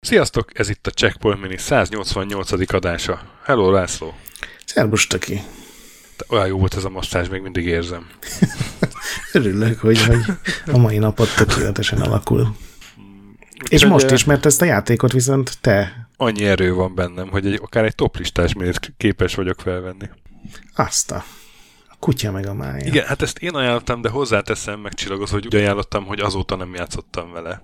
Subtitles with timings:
[0.00, 2.72] Sziasztok, ez itt a Checkpoint Mini 188.
[2.72, 3.20] adása.
[3.44, 4.14] Hello, László.
[4.64, 5.40] Szerbus, Taki.
[6.28, 8.06] Olyan jó volt ez a masszázs, még mindig érzem.
[9.32, 10.20] Örülök, hogy, hogy
[10.66, 12.56] a mai napot tökéletesen alakul.
[13.68, 16.08] És Úgy most is, mert ezt a játékot viszont te...
[16.16, 20.08] Annyi erő van bennem, hogy egy, akár egy toplistás minőt képes vagyok felvenni.
[20.74, 21.24] Azt a
[21.98, 22.86] kutya meg a mája.
[22.86, 26.74] Igen, hát ezt én ajánlottam, de hozzáteszem, meg csillagos, hogy úgy ajánlottam, hogy azóta nem
[26.74, 27.62] játszottam vele.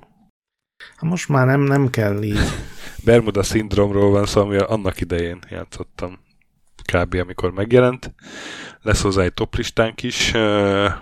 [0.97, 2.39] Hát most már nem, nem kell így.
[3.05, 6.19] Bermuda szindromról van szó, ami annak idején játszottam
[6.93, 7.15] kb.
[7.15, 8.15] amikor megjelent.
[8.83, 10.35] Lesz hozzá egy toplistánk is,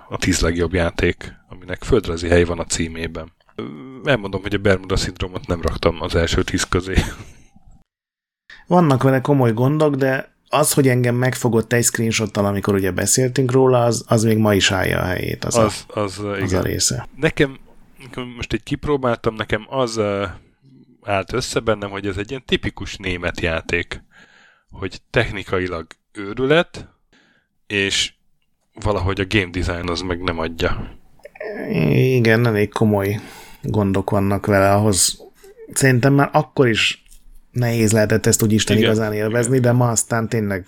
[0.08, 3.32] a tíz legjobb játék, aminek földrajzi hely van a címében.
[4.04, 6.94] Elmondom, hogy a Bermuda szindrómot nem raktam az első tíz közé.
[8.66, 13.84] Vannak vele komoly gondok, de az, hogy engem megfogott egy screenshottal, amikor ugye beszéltünk róla,
[13.84, 16.60] az, az még ma is állja a helyét, az, az, a, az, az igen.
[16.60, 17.08] a része.
[17.16, 17.58] Nekem,
[18.36, 20.00] most egy kipróbáltam, nekem az
[21.02, 24.02] állt össze bennem, hogy ez egy ilyen tipikus német játék,
[24.70, 26.88] hogy technikailag őrület,
[27.66, 28.12] és
[28.74, 30.98] valahogy a game design az meg nem adja.
[31.92, 33.20] Igen, elég komoly
[33.62, 35.22] gondok vannak vele ahhoz.
[35.72, 37.01] Szerintem már akkor is
[37.52, 38.88] nehéz lehetett ezt úgy Isten Igen.
[38.88, 40.66] igazán élvezni, de ma aztán tényleg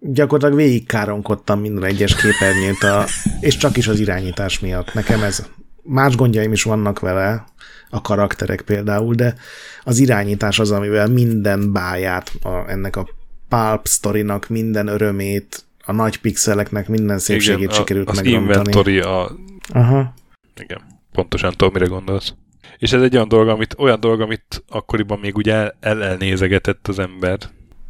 [0.00, 3.04] gyakorlatilag végig káronkodtam minden egyes képernyőt, a,
[3.40, 4.94] és csak is az irányítás miatt.
[4.94, 5.46] Nekem ez
[5.82, 7.44] más gondjaim is vannak vele,
[7.90, 9.34] a karakterek például, de
[9.82, 13.08] az irányítás az, amivel minden báját a, ennek a
[13.48, 18.46] pulp sztorinak minden örömét, a nagy pixeleknek minden szépségét Igen, sikerült az megrontani.
[18.46, 19.30] inventory a...
[19.72, 20.14] Aha.
[20.60, 20.80] Igen,
[21.12, 22.34] pontosan tudom, mire gondolsz.
[22.78, 26.88] És ez egy olyan dolog, amit, olyan dolog, amit akkoriban még ugye el, el elnézegetett
[26.88, 27.38] az ember.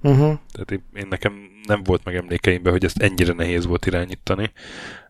[0.02, 0.38] Uh-huh.
[0.52, 1.32] Tehát én, én nekem
[1.66, 4.52] nem volt meg emlékeimben, hogy ezt ennyire nehéz volt irányítani,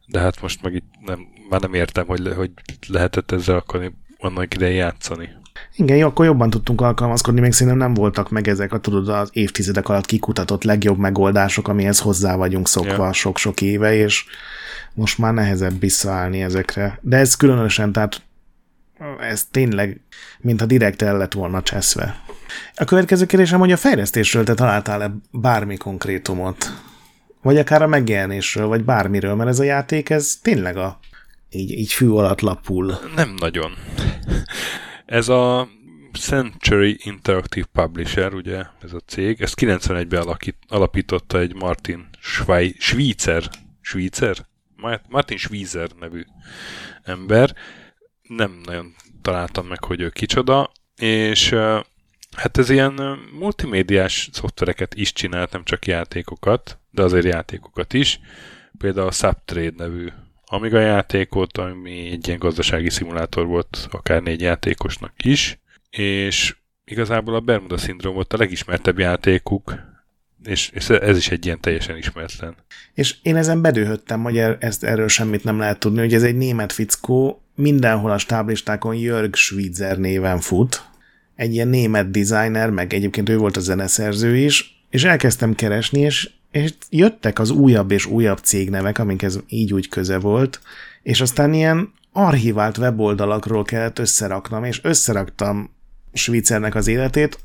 [0.06, 2.50] de hát most meg itt nem, már nem értem, hogy, hogy
[2.88, 5.28] lehetett ezzel akkor annak idején játszani.
[5.76, 9.88] Igen, akkor jobban tudtunk alkalmazkodni, még szerintem nem voltak meg ezek a tudod az évtizedek
[9.88, 13.12] alatt kikutatott legjobb megoldások, amihez hozzá vagyunk szokva ja.
[13.12, 14.24] sok-sok éve, és
[14.94, 16.98] most már nehezebb visszaállni ezekre.
[17.02, 18.22] De ez különösen, tehát
[19.20, 20.00] ez tényleg,
[20.40, 22.20] mintha direkt el lett volna cseszve.
[22.74, 26.72] A következő kérdésem, hogy a fejlesztésről te találtál-e bármi konkrétumot?
[27.42, 30.98] Vagy akár a megjelenésről, vagy bármiről, mert ez a játék, ez tényleg a
[31.50, 32.98] így, így fű alatt lapul.
[33.14, 33.72] Nem nagyon.
[35.06, 35.68] Ez a
[36.18, 43.42] Century Interactive Publisher, ugye ez a cég, ezt 91-ben alakít, alapította egy Martin Schwei, Schweizer,
[43.80, 44.36] Schweizer?
[45.08, 46.24] Martin Schweizer nevű
[47.04, 47.54] ember.
[48.28, 51.54] Nem nagyon találtam meg, hogy ő kicsoda, és
[52.36, 58.20] hát ez ilyen multimédiás szoftvereket is csinált, nem csak játékokat, de azért játékokat is.
[58.78, 60.08] Például a Subtrade nevű
[60.50, 65.58] Amiga játékot, ami egy ilyen gazdasági szimulátor volt akár négy játékosnak is,
[65.90, 69.74] és igazából a Bermuda Syndrome volt a legismertebb játékuk,
[70.44, 72.56] és, és ez is egy ilyen teljesen ismeretlen.
[72.94, 76.36] És én ezen bedőhöttem, hogy er, ezt, erről semmit nem lehet tudni, hogy ez egy
[76.36, 80.82] német fickó, mindenhol a stáblistákon Jörg Schwitzer néven fut,
[81.36, 86.30] egy ilyen német designer, meg egyébként ő volt a zeneszerző is, és elkezdtem keresni, és
[86.50, 90.60] és jöttek az újabb és újabb cégnevek, amikhez így úgy köze volt,
[91.02, 95.70] és aztán ilyen archivált weboldalakról kellett összeraknom, és összeraktam
[96.12, 97.38] Svicernek az életét.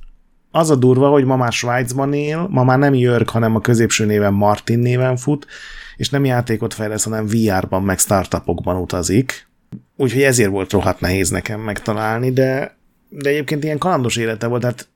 [0.56, 4.06] Az a durva, hogy ma már Svájcban él, ma már nem Jörg, hanem a középső
[4.06, 5.48] néven Martin néven fut,
[5.96, 9.48] és nem játékot fejlesz, hanem VR-ban meg startupokban utazik.
[9.98, 12.78] Úgyhogy ezért volt rohadt nehéz nekem megtalálni, de,
[13.10, 14.88] de egyébként ilyen kalandos élete volt, tehát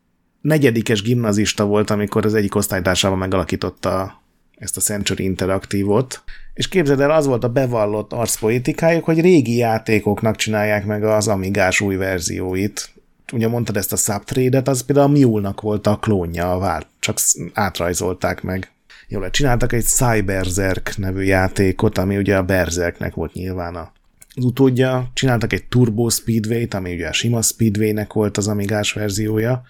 [0.42, 4.22] negyedikes gimnazista volt, amikor az egyik osztálytársával megalakította
[4.58, 10.36] ezt a Century Interaktívot, és képzeld el, az volt a bevallott arcpolitikájuk, hogy régi játékoknak
[10.36, 12.96] csinálják meg az Amigás új verzióit.
[13.34, 17.18] Ugye mondtad ezt a Subtrade-et, az például a Mule-nak volt a klónja, a vár, csak
[17.54, 18.72] átrajzolták meg.
[19.08, 23.92] Jól, csináltak egy Cyberzerk nevű játékot, ami ugye a Berzerknek volt nyilván a
[24.38, 29.62] az utódja, csináltak egy Turbo Speedway-t, ami ugye a sima Speedway-nek volt az Amigás verziója,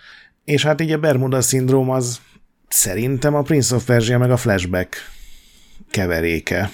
[0.46, 2.20] és hát így a Bermuda szindróm az
[2.68, 4.96] szerintem a Prince of Persia meg a Flashback
[5.92, 6.72] keveréke.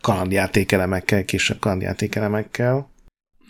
[0.00, 2.90] Kalandjátékelemekkel, kisebb kalandjátékelemekkel.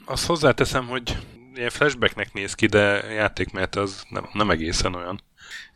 [0.05, 1.17] Azt hozzáteszem, hogy
[1.55, 5.21] ilyen flashbacknek néz ki, de játékmenet az nem, nem egészen olyan.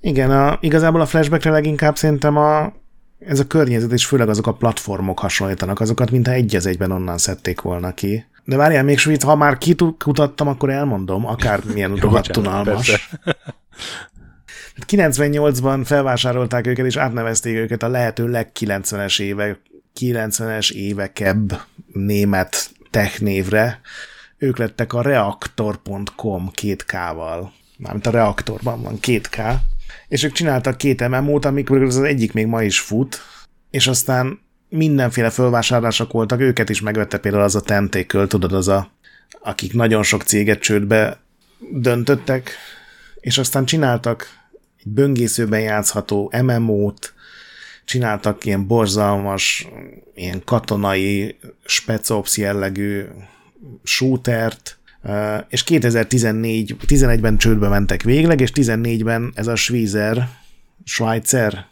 [0.01, 2.73] Igen, a, igazából a flashbackre leginkább szerintem a,
[3.19, 7.19] ez a környezet, és főleg azok a platformok hasonlítanak, azokat mintha egy az egyben onnan
[7.19, 8.25] szedték volna ki.
[8.45, 13.09] De várjál, még Svic, ha már kikutattam, akkor elmondom, akár milyen rohadt unalmas.
[14.87, 19.61] 98-ban felvásárolták őket, és átnevezték őket a lehető leg-90-es évek,
[20.01, 21.61] 90-es évekebb
[21.93, 23.81] német tech névre.
[24.39, 27.53] Ők lettek a reaktor.com két K-val.
[27.79, 29.37] Mármint a reaktorban van két K.
[30.09, 33.21] És ők csináltak két MMO-t, amikor az egyik még ma is fut,
[33.71, 38.91] és aztán mindenféle fölvásárlások voltak, őket is megvette például az a tentéköl, tudod, az a,
[39.41, 41.21] akik nagyon sok céget csődbe
[41.73, 42.51] döntöttek,
[43.21, 44.29] és aztán csináltak
[44.79, 47.15] egy böngészőben játszható MMO-t,
[47.85, 49.69] csináltak ilyen borzalmas,
[50.15, 53.05] ilyen katonai, specops jellegű
[53.83, 54.79] shootert,
[55.49, 60.29] és 2014 11-ben csődbe mentek végleg, és 14-ben ez a Schweizer,
[60.85, 61.67] Schweizer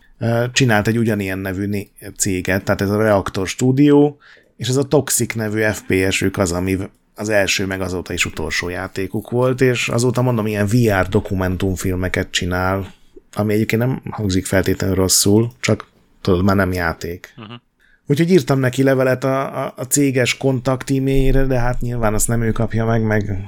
[0.52, 1.86] csinált egy ugyanilyen nevű
[2.16, 4.16] céget, tehát ez a Reaktor Studio,
[4.56, 6.78] és ez a Toxic nevű FPS-ük az, ami
[7.14, 12.92] az első, meg azóta is utolsó játékuk volt, és azóta mondom, ilyen VR dokumentumfilmeket csinál,
[13.32, 15.86] ami egyébként nem hangzik feltétlenül rosszul, csak
[16.20, 17.34] tudod, már nem játék.
[17.36, 17.56] Uh-huh.
[18.06, 22.42] Úgyhogy írtam neki levelet a, a, a céges kontakt e de hát nyilván azt nem
[22.42, 23.38] ő kapja meg, meg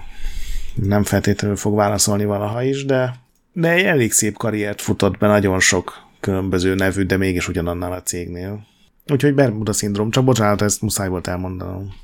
[0.75, 3.15] nem feltétlenül fog válaszolni valaha is, de,
[3.53, 8.03] de egy elég szép karriert futott be nagyon sok különböző nevű, de mégis ugyanannál a
[8.03, 8.67] cégnél.
[9.13, 11.95] Úgyhogy Bermuda szindrom, csak bocsánat, ezt muszáj volt elmondanom.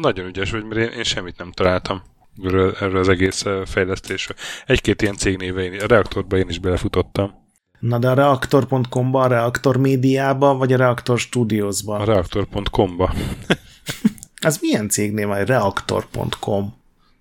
[0.00, 2.02] Nagyon ügyes vagy, mert én, én semmit nem találtam
[2.42, 4.36] erről, erről az egész fejlesztésről.
[4.66, 7.43] Egy-két ilyen cégnéve a reaktorba én is belefutottam.
[7.84, 11.96] Na de a reaktor.com-ba, a Reaktor médiába, vagy a Reaktor Studiosba?
[11.96, 13.14] A reaktor.com-ba.
[14.46, 16.74] Ez milyen cégnév van, reaktor.com?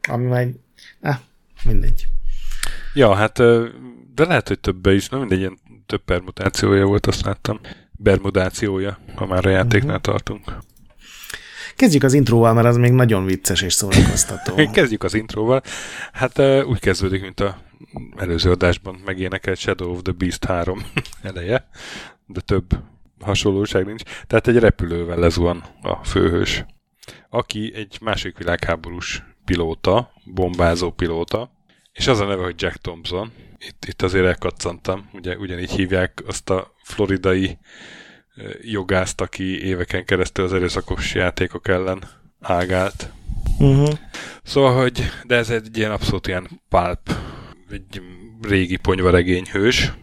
[0.09, 0.55] Ami majd,
[1.01, 1.17] eh,
[1.63, 2.07] mindegy.
[2.93, 3.37] Ja, hát,
[4.15, 7.59] de lehet, hogy többe is, nem mindegy, ilyen több permutációja volt, azt láttam.
[7.91, 10.13] Bermudációja, ha már a játéknál uh-huh.
[10.13, 10.57] tartunk.
[11.75, 14.55] Kezdjük az intróval, mert az még nagyon vicces és szórakoztató.
[14.71, 15.61] Kezdjük az intróval.
[16.13, 17.57] Hát úgy kezdődik, mint a
[18.17, 20.85] előző adásban megénekelt Shadow of the Beast 3
[21.21, 21.67] eleje,
[22.25, 22.79] de több
[23.19, 24.03] hasonlóság nincs.
[24.27, 26.65] Tehát egy repülővel lezuhan a főhős,
[27.29, 31.51] aki egy másik világháborús pilóta, bombázó pilóta,
[31.93, 33.31] és az a neve, hogy Jack Thompson.
[33.67, 37.57] Itt, itt azért elkaccantam, ugye ugyanígy hívják azt a floridai
[38.61, 42.03] jogászt, aki éveken keresztül az erőszakos játékok ellen
[42.41, 43.09] ágált.
[43.59, 43.89] Uh-huh.
[44.43, 47.09] Szóval, hogy, de ez egy ilyen abszolút ilyen pulp,
[47.69, 48.01] egy
[48.41, 49.93] régi ponyvaregényhős.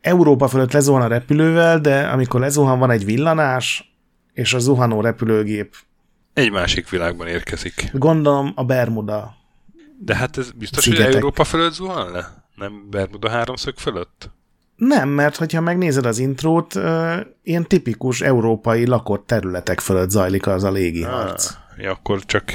[0.00, 3.96] Európa fölött lezuhan a repülővel, de amikor lezuhan, van egy villanás,
[4.32, 5.74] és a zuhanó repülőgép
[6.38, 7.90] egy másik világban érkezik.
[7.92, 9.36] Gondolom a Bermuda.
[10.00, 11.06] De hát ez biztos, szigetek.
[11.06, 12.44] hogy Európa fölött zuhan le?
[12.54, 14.30] Nem Bermuda háromszög fölött?
[14.78, 20.64] Nem, mert hogyha megnézed az intrót, uh, ilyen tipikus európai lakott területek fölött zajlik az
[20.64, 21.54] a légiharc.
[21.76, 22.52] Ja, akkor csak...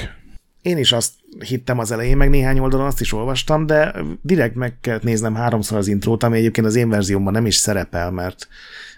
[0.61, 4.77] Én is azt hittem az elején, meg néhány oldalon azt is olvastam, de direkt meg
[4.81, 8.47] kellett néznem háromszor az intrót, ami egyébként az én verziómban nem is szerepel, mert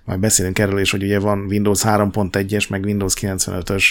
[0.03, 3.83] majd beszélünk erről is, hogy ugye van Windows 3.1-es, meg Windows 95-ös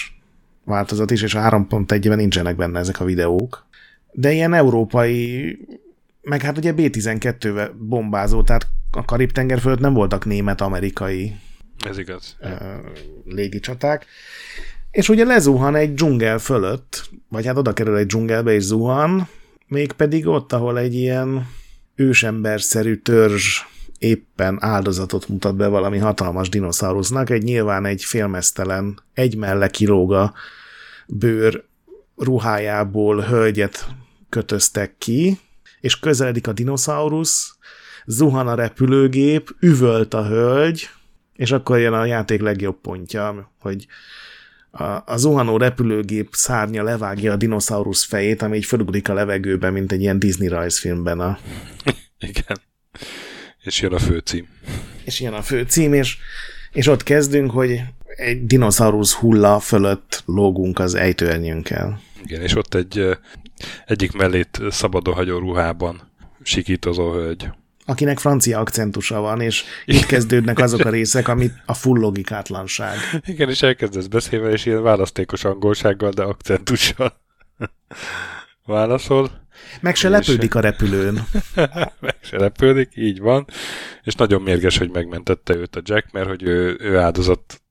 [0.64, 3.66] változat is, és a 3.1-ben nincsenek benne ezek a videók.
[4.12, 5.58] De ilyen európai,
[6.24, 11.36] meg hát ugye B-12-vel bombázó, tehát a Karib-tenger fölött nem voltak német-amerikai
[11.84, 12.36] ez igaz.
[13.24, 14.06] Légicsaták.
[14.90, 19.28] És ugye lezuhan egy dzsungel fölött, vagy hát oda kerül egy dzsungelbe és zuhan,
[19.66, 21.48] mégpedig ott, ahol egy ilyen
[21.94, 23.60] ősemberszerű törzs
[23.98, 30.32] éppen áldozatot mutat be valami hatalmas dinoszaurusznak, egy nyilván egy félmeztelen, egy melle kilóga
[31.06, 31.64] bőr
[32.16, 33.86] ruhájából hölgyet
[34.28, 35.38] kötöztek ki,
[35.84, 37.56] és közeledik a dinoszaurusz,
[38.06, 40.88] zuhan a repülőgép, üvölt a hölgy,
[41.36, 43.86] és akkor jön a játék legjobb pontja, hogy
[44.70, 49.92] a, a zuhanó repülőgép szárnya levágja a dinoszaurusz fejét, ami így fölugrik a levegőbe, mint
[49.92, 51.20] egy ilyen Disney rajzfilmben.
[51.20, 51.38] A...
[52.18, 52.60] Igen.
[53.62, 54.48] És jön a főcím.
[55.04, 56.16] És jön a főcím, és,
[56.72, 62.00] és ott kezdünk, hogy egy dinoszaurusz hulla fölött lógunk az ejtőernyőnkkel.
[62.22, 63.18] Igen, és ott egy
[63.86, 67.50] egyik mellét szabadon hagyó ruhában sikítozó hölgy
[67.86, 72.96] akinek francia akcentusa van, és itt kezdődnek azok a részek, amit a full logikátlanság.
[73.26, 77.20] Igen, és elkezdesz beszélni, és ilyen választékos angolsággal, de akcentussal
[78.66, 79.42] válaszol.
[79.80, 81.26] Meg se lepődik a repülőn.
[82.00, 83.46] Meg se lepődik, így van.
[84.02, 87.62] És nagyon mérges, hogy megmentette őt a Jack, mert hogy ő, ő áldozat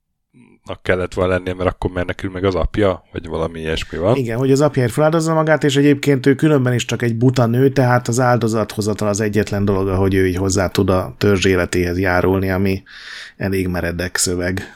[0.81, 4.15] kellett volna lennie, mert akkor menekül meg az apja, vagy valami ilyesmi van.
[4.15, 7.69] Igen, hogy az apja feláldozza magát, és egyébként ő különben is csak egy buta nő,
[7.69, 12.49] tehát az áldozathozatal az egyetlen dolog, hogy ő így hozzá tud a törzs életéhez járulni,
[12.49, 12.83] ami
[13.37, 14.75] elég meredek szöveg.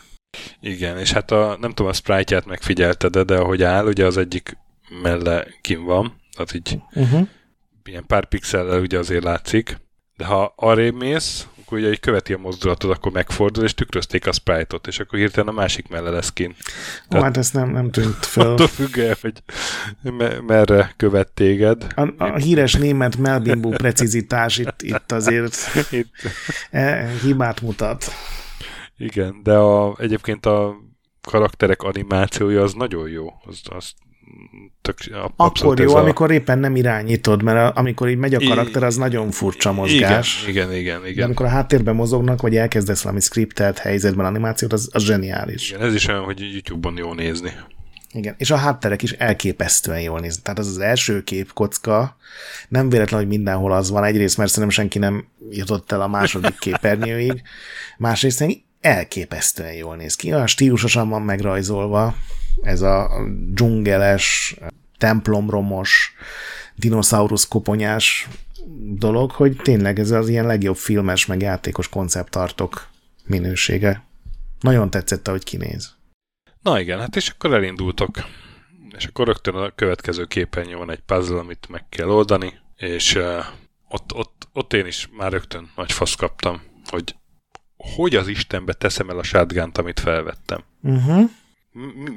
[0.61, 4.17] Igen, és hát a, nem tudom, a sprite-ját megfigyelted, de, de ahogy áll, ugye az
[4.17, 4.57] egyik
[5.01, 7.27] melle kim van, az így uh-huh.
[7.83, 9.77] ilyen pár pixellel ugye azért látszik,
[10.17, 14.31] De ha arrébb mész, akkor ugye, hogy követi a mozdulatot, akkor megfordul, és tükrözték a
[14.31, 16.55] sprite-ot, és akkor hirtelen a másik melle lesz kint.
[17.15, 18.51] Ó, hát ezt nem, nem tűnt föl.
[18.51, 19.43] Attól függően, hogy
[20.01, 21.87] me- merre követ téged.
[21.95, 25.57] A, a híres német melbimbó precizitás itt, itt azért
[25.91, 26.09] itt.
[26.71, 28.05] E, hibát mutat.
[28.97, 30.75] Igen, de a, egyébként a
[31.21, 33.33] karakterek animációja az nagyon jó.
[33.45, 33.93] Az, az
[34.81, 34.97] tök,
[35.35, 35.99] Akkor jó, a...
[35.99, 40.45] amikor éppen nem irányítod, mert a, amikor így megy a karakter, az nagyon furcsa mozgás.
[40.47, 41.01] Igen, igen, igen.
[41.01, 41.15] igen.
[41.15, 45.69] De amikor a háttérben mozognak, vagy elkezdesz valami scriptelt helyzetben animációt, az, az zseniális.
[45.69, 47.51] Igen, ez is olyan, hogy YouTube-on jó nézni.
[48.13, 50.41] Igen, és a hátterek is elképesztően jól nézni.
[50.41, 52.17] Tehát az az első kép kocka,
[52.69, 54.03] nem véletlen, hogy mindenhol az van.
[54.03, 57.41] Egyrészt, mert szerintem senki nem jutott el a második képernyőig.
[57.97, 58.45] Másrészt
[58.81, 60.33] elképesztően jól néz ki.
[60.33, 62.15] Olyan stílusosan van megrajzolva,
[62.61, 63.09] ez a
[63.53, 64.55] dzsungeles,
[64.97, 66.13] templomromos,
[66.75, 68.27] dinoszaurusz koponyás
[68.93, 72.87] dolog, hogy tényleg ez az ilyen legjobb filmes, meg játékos konceptartok
[73.25, 74.05] minősége.
[74.59, 75.95] Nagyon tetszett, ahogy kinéz.
[76.61, 78.17] Na igen, hát és akkor elindultok.
[78.97, 83.45] És akkor rögtön a következő képernyő van egy puzzle, amit meg kell oldani, és uh,
[83.89, 87.15] ott, ott, ott én is már rögtön nagy fasz kaptam, hogy
[87.77, 90.63] hogy az Istenbe teszem el a shotgun amit felvettem.
[90.81, 91.29] Uh-huh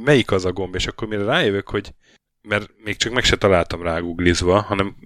[0.05, 1.95] melyik az a gomb, és akkor mire rájövök, hogy
[2.43, 4.97] mert még csak meg se találtam rá googlizva, hanem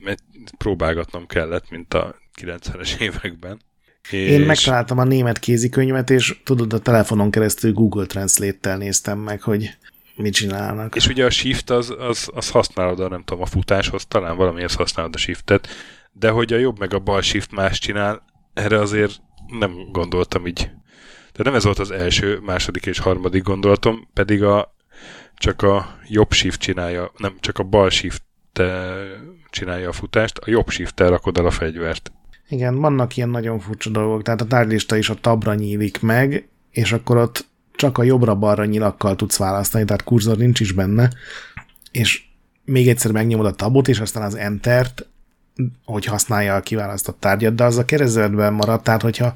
[0.59, 3.61] próbálgatnom kellett, mint a 90-es években.
[4.11, 4.29] És...
[4.29, 9.71] Én megtaláltam a német kézikönyvet, és tudod, a telefonon keresztül Google Translate-tel néztem meg, hogy
[10.17, 10.97] mit csinálnak.
[10.97, 14.75] És ugye a shift az, az, az használod a, nem tudom, a futáshoz, talán valamihez
[14.75, 15.69] használod a shiftet,
[16.13, 20.71] de hogy a jobb meg a bal shift más csinál, erre azért nem gondoltam így
[21.37, 24.75] de nem ez volt az első, második és harmadik gondolatom, pedig a,
[25.35, 28.23] csak a jobb shift csinálja, nem, csak a bal shift
[29.51, 32.13] csinálja a futást, a jobb shift rakod el a fegyvert.
[32.49, 36.93] Igen, vannak ilyen nagyon furcsa dolgok, tehát a tárgylista is a tabra nyílik meg, és
[36.93, 41.11] akkor ott csak a jobbra-balra nyilakkal tudsz választani, tehát kurzor nincs is benne,
[41.91, 42.23] és
[42.65, 45.07] még egyszer megnyomod a tabot, és aztán az Entert,
[45.85, 49.35] hogy használja a kiválasztott tárgyat, de az a kerezetben marad, tehát hogyha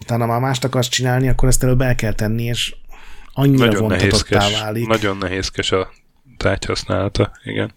[0.00, 2.74] utána már mást akarsz csinálni, akkor ezt előbb el kell tenni, és
[3.32, 4.86] annyira nagyon vontatottá válik.
[4.86, 5.90] Nagyon nehézkes a
[6.36, 7.72] tárgy használata, igen.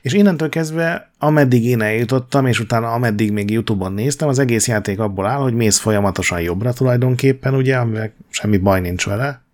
[0.00, 4.98] És innentől kezdve, ameddig én eljutottam, és utána ameddig még YouTube-on néztem, az egész játék
[4.98, 9.44] abból áll, hogy mész folyamatosan jobbra tulajdonképpen, ugye, amivel semmi baj nincs vele.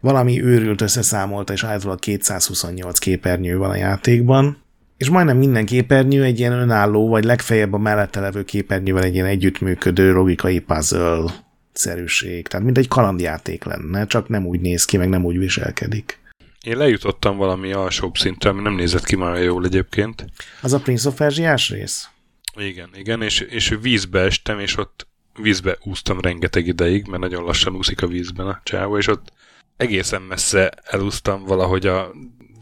[0.00, 4.62] Valami őrült összeszámolta, és állítólag 228 képernyő van a játékban,
[5.00, 9.26] és majdnem minden képernyő egy ilyen önálló, vagy legfeljebb a mellette levő képernyővel egy ilyen
[9.26, 11.24] együttműködő logikai puzzle
[11.72, 12.48] szerűség.
[12.48, 16.18] Tehát mint egy kalandjáték lenne, csak nem úgy néz ki, meg nem úgy viselkedik.
[16.62, 20.24] Én lejutottam valami alsóbb szintre, ami nem nézett ki már jól egyébként.
[20.62, 22.08] Az a Prince of Persia rész?
[22.56, 25.06] Igen, igen, és, és vízbe estem, és ott
[25.42, 29.32] vízbe úsztam rengeteg ideig, mert nagyon lassan úszik a vízben a csávó, és ott
[29.76, 32.12] egészen messze elúsztam valahogy a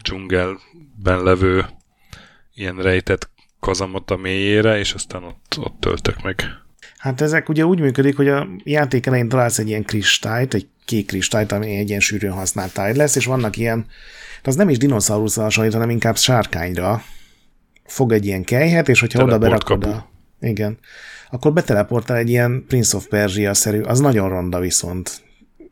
[0.01, 1.65] dzsungelben levő
[2.59, 6.43] ilyen rejtett kazamot a mélyére, és aztán ott, ott töltök meg.
[6.97, 11.05] Hát ezek ugye úgy működik, hogy a játék elején találsz egy ilyen kristályt, egy kék
[11.05, 13.85] kristályt, ami egy ilyen sűrűn használt táj lesz, és vannak ilyen,
[14.43, 17.03] az nem is dinoszauruszra hasonlít, hanem inkább sárkányra.
[17.85, 20.09] Fog egy ilyen kejhet, és hogyha oda berakod a...
[20.39, 20.77] Igen.
[21.29, 25.21] Akkor beteleportál egy ilyen Prince of Persia-szerű, az nagyon ronda viszont.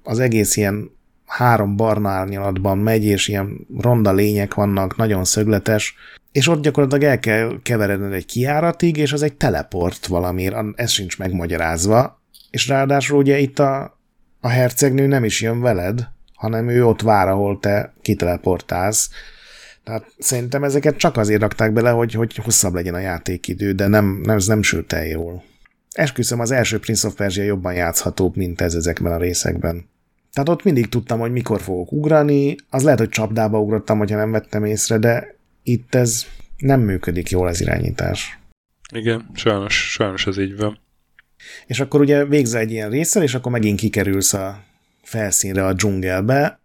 [0.03, 0.91] Az egész ilyen
[1.25, 5.95] három barna árnyalatban megy, és ilyen ronda lények vannak, nagyon szögletes,
[6.37, 11.17] és ott gyakorlatilag el kell keveredned egy kiáratig, és az egy teleport valamiért, ez sincs
[11.17, 13.99] megmagyarázva, és ráadásul ugye itt a,
[14.39, 19.09] a hercegnő nem is jön veled, hanem ő ott vár, ahol te kiteleportálsz.
[19.83, 24.21] Tehát szerintem ezeket csak azért rakták bele, hogy, hogy hosszabb legyen a játékidő, de nem,
[24.23, 25.43] nem, ez nem sült el jól.
[25.91, 29.89] Esküszöm, az első Prince of Persia jobban játszhatóbb, mint ez ezekben a részekben.
[30.33, 34.31] Tehát ott mindig tudtam, hogy mikor fogok ugrani, az lehet, hogy csapdába ugrottam, hogyha nem
[34.31, 35.35] vettem észre, de
[35.67, 36.25] itt ez
[36.57, 38.39] nem működik jól az irányítás.
[38.93, 40.79] Igen, sajnos, sajnos ez így van.
[41.65, 44.63] És akkor ugye végzel egy ilyen részsel, és akkor megint kikerülsz a
[45.03, 46.59] felszínre, a dzsungelbe,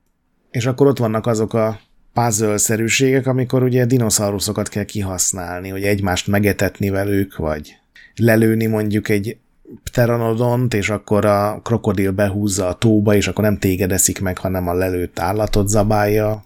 [0.51, 1.81] és akkor ott vannak azok a
[2.13, 7.77] puzzle-szerűségek, amikor ugye dinoszauruszokat kell kihasználni, hogy egymást megetetni velük, vagy
[8.17, 9.37] lelőni mondjuk egy
[9.83, 14.69] pteranodont, és akkor a krokodil behúzza a tóba, és akkor nem téged eszik meg, hanem
[14.69, 16.45] a lelőtt állatot zabálja.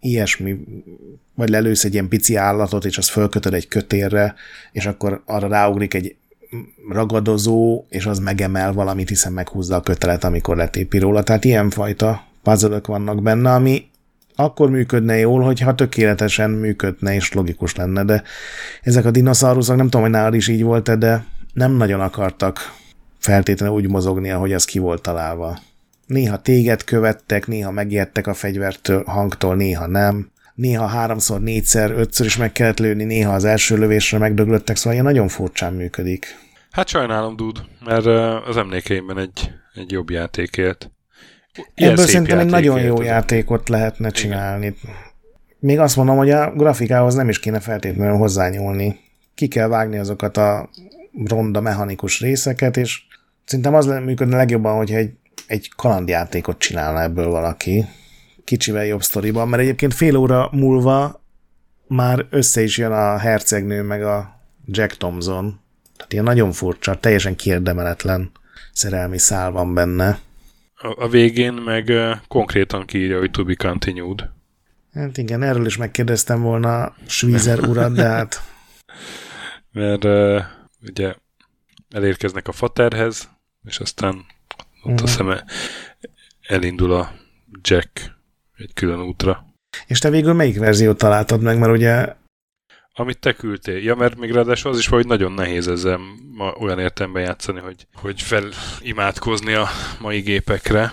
[0.00, 0.58] Ilyesmi.
[1.34, 4.34] Vagy lelősz egy ilyen pici állatot, és azt fölkötöd egy kötérre,
[4.72, 6.16] és akkor arra ráugrik egy
[6.88, 11.22] ragadozó, és az megemel valamit, hiszen meghúzza a kötelet, amikor letépi róla.
[11.22, 13.86] Tehát ilyenfajta puzzle vannak benne, ami
[14.34, 18.22] akkor működne jól, hogyha tökéletesen működne és logikus lenne, de
[18.82, 22.74] ezek a dinoszauruszok, nem tudom, hogy nálad is így volt de nem nagyon akartak
[23.18, 25.58] feltétlenül úgy mozogni, ahogy az ki volt találva.
[26.06, 30.30] Néha téged követtek, néha megijedtek a fegyvertől, hangtól, néha nem.
[30.54, 35.04] Néha háromszor, négyszer, ötször is meg kellett lőni, néha az első lövésre megdöglöttek, szóval ilyen
[35.04, 36.26] nagyon furcsán működik.
[36.70, 38.06] Hát sajnálom, Dud, mert
[38.46, 40.90] az emlékeimben egy, egy jobb játék élt.
[41.74, 44.66] Ilyen Ebből szerintem egy nagyon jó játékot lehetne csinálni.
[44.66, 44.94] Igen.
[45.58, 49.00] Még azt mondom, hogy a grafikához nem is kéne feltétlenül hozzányúlni.
[49.34, 50.70] Ki kell vágni azokat a
[51.24, 53.00] ronda mechanikus részeket, és
[53.44, 55.10] szerintem az működne legjobban, hogyha egy,
[55.46, 57.84] egy kalandjátékot csinálna ebből valaki.
[58.44, 61.24] Kicsivel jobb sztoriban, mert egyébként fél óra múlva
[61.86, 65.60] már össze is jön a hercegnő meg a Jack Thompson.
[65.96, 68.30] Tehát ilyen nagyon furcsa, teljesen kérdemeletlen
[68.72, 70.18] szerelmi szál van benne.
[70.74, 71.92] A, a végén meg
[72.28, 74.30] konkrétan kiírja, hogy to be continued.
[74.94, 78.42] Hát igen, erről is megkérdeztem volna Schwiezer urat, de hát...
[79.72, 80.42] Mert uh,
[80.82, 81.14] ugye
[81.90, 83.28] elérkeznek a faterhez,
[83.64, 84.24] és aztán
[84.86, 85.08] ott uh-huh.
[85.08, 85.44] a szeme
[86.46, 87.12] elindul a
[87.60, 88.16] Jack
[88.56, 89.44] egy külön útra.
[89.86, 92.14] És te végül melyik verziót találtad meg, mert ugye...
[92.92, 93.76] Amit te küldtél.
[93.76, 95.98] Ja, mert még ráadásul az is hogy nagyon nehéz ezzel
[96.36, 99.66] ma olyan értelemben játszani, hogy, hogy felimádkozni a
[100.00, 100.92] mai gépekre.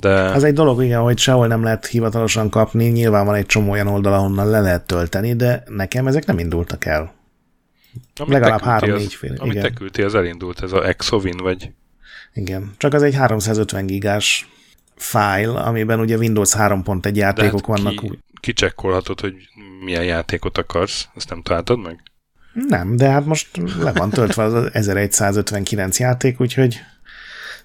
[0.00, 0.10] De...
[0.10, 3.86] Az egy dolog, igen, hogy sehol nem lehet hivatalosan kapni, nyilván van egy csomó olyan
[3.86, 7.14] oldal, ahonnan le lehet tölteni, de nekem ezek nem indultak el.
[8.16, 9.34] Amit Legalább három-négy fél.
[9.38, 9.64] Amit igen.
[9.64, 11.72] te küldtél, az elindult, ez a Exovin, vagy...
[12.34, 14.48] Igen, csak az egy 350 gigás
[14.96, 18.00] file, amiben ugye Windows 3.1 játékok hát vannak.
[18.00, 19.34] Ki, kicsekkolhatod, hogy
[19.84, 22.02] milyen játékot akarsz, ezt nem találtad meg?
[22.52, 26.80] Nem, de hát most le van töltve az 1159 játék, úgyhogy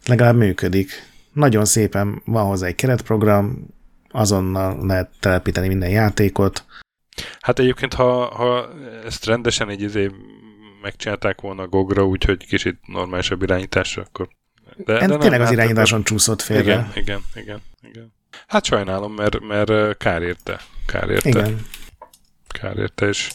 [0.05, 0.91] legalább működik.
[1.33, 3.67] Nagyon szépen van hozzá egy keretprogram,
[4.09, 6.65] azonnal lehet telepíteni minden játékot.
[7.39, 8.69] Hát egyébként, ha, ha
[9.05, 10.11] ezt rendesen egy izé
[10.81, 14.29] megcsinálták volna a Gogra, úgyhogy kicsit normálisabb irányításra, akkor...
[14.85, 16.61] De, de nem, tényleg az irányításon csúszott félre.
[16.61, 18.13] Igen, igen, igen, igen.
[18.47, 20.59] Hát sajnálom, mert, mert kár érte.
[20.85, 21.29] Kár érte.
[21.29, 21.65] Igen.
[22.47, 23.31] Kár érte, és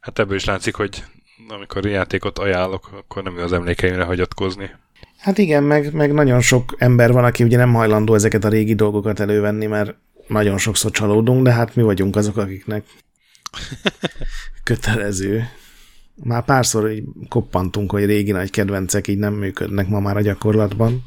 [0.00, 1.04] hát ebből is látszik, hogy
[1.48, 4.70] amikor játékot ajánlok, akkor nem az emlékeimre hagyatkozni.
[5.18, 8.74] Hát igen, meg, meg nagyon sok ember van, aki ugye nem hajlandó ezeket a régi
[8.74, 9.94] dolgokat elővenni, mert
[10.26, 12.84] nagyon sokszor csalódunk, de hát mi vagyunk azok, akiknek
[14.64, 15.48] kötelező.
[16.24, 21.04] Már párszor így koppantunk, hogy régi nagy kedvencek így nem működnek ma már a gyakorlatban.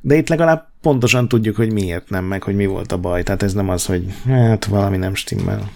[0.00, 3.22] De itt legalább pontosan tudjuk, hogy miért nem, meg hogy mi volt a baj.
[3.22, 5.70] Tehát ez nem az, hogy hát valami nem stimmel.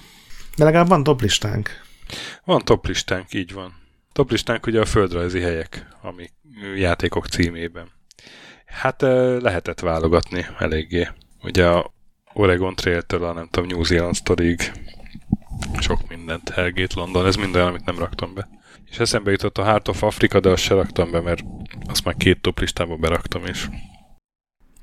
[0.57, 1.71] De legalább van toplistánk.
[2.45, 3.75] Van toplistánk, így van.
[4.13, 6.31] Toplistánk ugye a földrajzi helyek, ami
[6.77, 7.89] játékok címében.
[8.67, 9.03] Hát
[9.41, 11.09] lehetett válogatni eléggé.
[11.43, 11.93] Ugye a
[12.33, 14.73] Oregon Trail-től a nem tudom, New Zealand Story-ig
[15.79, 18.49] sok mindent, Helgét, London, ez minden, amit nem raktam be.
[18.91, 21.45] És eszembe jutott a Heart of Africa, de azt se raktam be, mert
[21.87, 23.69] azt már két top listába beraktam is.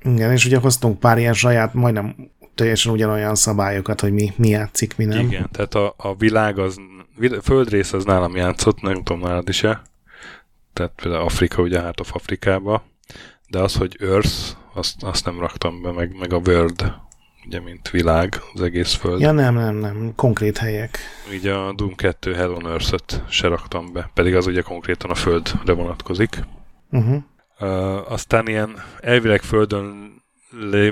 [0.02, 4.96] Igen, és ugye hoztunk pár ilyen saját, majdnem teljesen ugyanolyan szabályokat, hogy mi, mi játszik,
[4.96, 5.26] mi nem.
[5.26, 6.80] Igen, tehát a, a világ az,
[7.42, 9.82] földrész az nálam játszott, nem tudom nálad is -e.
[10.72, 12.84] Tehát például Afrika, ugye hát of Afrikába,
[13.48, 16.94] de az, hogy Earth, azt, azt nem raktam be, meg, meg a World,
[17.46, 19.20] ugye, mint világ, az egész föld.
[19.20, 20.98] Ja, nem, nem, nem, konkrét helyek.
[21.32, 25.14] Így a Doom 2 Hell on Earth-et se raktam be, pedig az ugye konkrétan a
[25.14, 26.44] földre vonatkozik.
[26.90, 27.22] Uh-huh.
[27.60, 30.12] Uh, aztán ilyen elvileg földön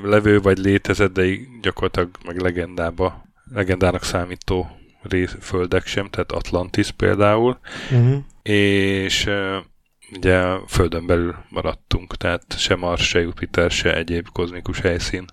[0.03, 1.27] levő vagy létezett, de
[1.63, 4.71] gyakorlatilag meg legendába, legendának számító
[5.03, 7.59] rész, földek sem, tehát Atlantis például,
[7.91, 8.17] uh-huh.
[8.43, 9.57] és uh,
[10.17, 15.25] ugye földön belül maradtunk, tehát se Mars, se Jupiter, se egyéb kozmikus helyszín.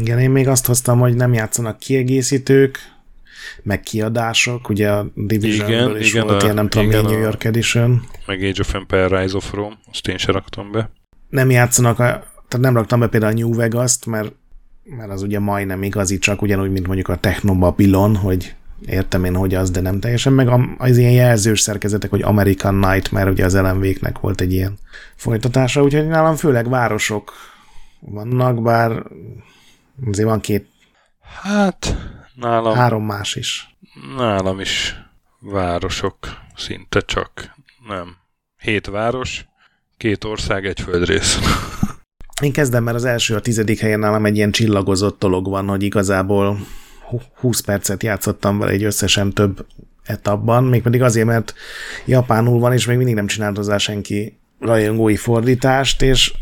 [0.00, 2.78] Igen, én még azt hoztam, hogy nem játszanak kiegészítők,
[3.62, 8.02] meg kiadások, ugye a Divisionből is igen, volt a, ilyen, nem tudom, New York Edition.
[8.26, 10.90] Meg Age of Empire Rise of Rome, azt én sem raktam be.
[11.28, 12.04] Nem játszanak, a,
[12.48, 14.32] tehát nem raktam be például a New Vegas-t, mert,
[14.84, 18.54] mert az ugye majdnem igazi, csak ugyanúgy, mint mondjuk a Technobabilon, hogy
[18.86, 23.10] értem én, hogy az, de nem teljesen, meg az ilyen jelzős szerkezetek, hogy American Night,
[23.10, 23.86] mert ugye az lmv
[24.20, 24.78] volt egy ilyen
[25.16, 27.32] folytatása, úgyhogy nálam főleg városok
[28.00, 29.02] vannak, bár
[30.06, 30.68] Azért van két...
[31.42, 31.96] Hát,
[32.34, 32.74] nálam...
[32.74, 33.76] Három más is.
[34.16, 34.96] Nálam is
[35.40, 36.16] városok,
[36.54, 37.54] szinte csak.
[37.88, 38.16] Nem.
[38.56, 39.46] Hét város,
[39.96, 41.38] két ország, egy földrész.
[42.42, 45.82] Én kezdem, mert az első, a tizedik helyen nálam egy ilyen csillagozott dolog van, hogy
[45.82, 46.58] igazából
[47.34, 49.66] 20 percet játszottam vele egy összesen több
[50.02, 51.54] etapban, mégpedig azért, mert
[52.04, 56.32] japánul van, és még mindig nem csinált hozzá senki rajongói fordítást, és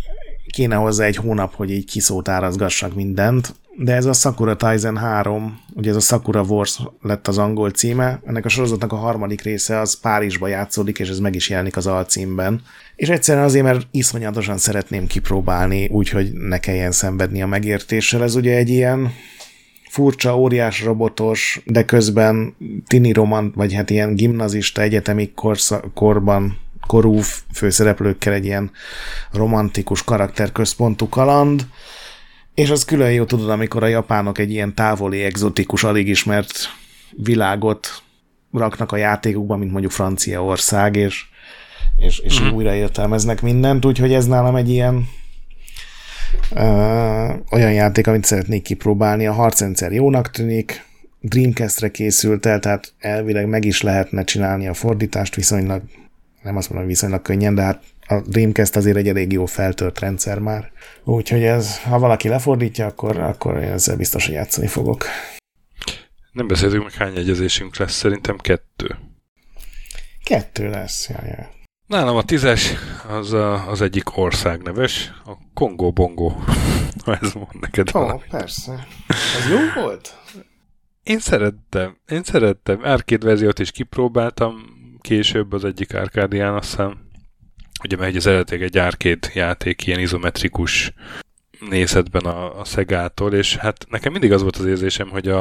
[0.50, 5.60] kéne hozzá egy hónap, hogy így kiszót árazgassak mindent, de ez a Sakura Tizen 3,
[5.74, 9.78] ugye ez a Sakura Wars lett az angol címe, ennek a sorozatnak a harmadik része
[9.78, 12.62] az Párizsba játszódik, és ez meg is jelenik az alcímben.
[12.96, 18.22] És egyszerűen azért, mert iszonyatosan szeretném kipróbálni, úgyhogy ne kelljen szenvedni a megértéssel.
[18.22, 19.12] Ez ugye egy ilyen
[19.88, 26.58] furcsa, óriás robotos, de közben tini romant, vagy hát ilyen gimnazista egyetemi korsz- korban
[26.90, 27.20] korú
[27.52, 28.70] főszereplőkkel egy ilyen
[29.32, 31.66] romantikus karakterközpontú kaland,
[32.54, 36.52] és az külön jó tudod, amikor a japánok egy ilyen távoli, egzotikus, alig ismert
[37.10, 38.02] világot
[38.52, 41.24] raknak a játékukba, mint mondjuk Franciaország, és,
[41.96, 42.48] és, és mm.
[42.48, 45.08] újra értelmeznek mindent, úgyhogy ez nálam egy ilyen
[46.54, 46.64] ö,
[47.50, 49.26] olyan játék, amit szeretnék kipróbálni.
[49.26, 50.84] A harcrendszer jónak tűnik,
[51.20, 55.82] Dreamcast-re készült el, tehát elvileg meg is lehetne csinálni a fordítást viszonylag,
[56.42, 60.38] nem azt mondom, viszonylag könnyen, de hát a Dreamcast azért egy elég jó feltört rendszer
[60.38, 60.72] már.
[61.04, 65.04] Úgyhogy ez, ha valaki lefordítja, akkor, akkor ezzel biztos, hogy játszani fogok.
[66.32, 68.98] Nem beszéltünk meg, hány egyezésünk lesz, szerintem kettő.
[70.24, 71.48] Kettő lesz, jaj, jaj.
[71.86, 72.72] Nálam a tízes
[73.08, 76.28] az a, az egyik ország neves, a Kongo Bongo,
[77.04, 77.90] ha ez mond neked.
[77.94, 78.86] Ó, oh, persze.
[79.08, 80.18] Az jó volt?
[81.02, 82.80] Én szerettem, én szerettem.
[82.82, 87.08] Arcade verziót is kipróbáltam, később az egyik Arcadián, azt hiszem
[87.84, 90.92] ugye megy az eredetileg egy arcade játék, ilyen izometrikus
[91.68, 95.40] nézetben a, a Szegától, és hát nekem mindig az volt az érzésem, hogy a,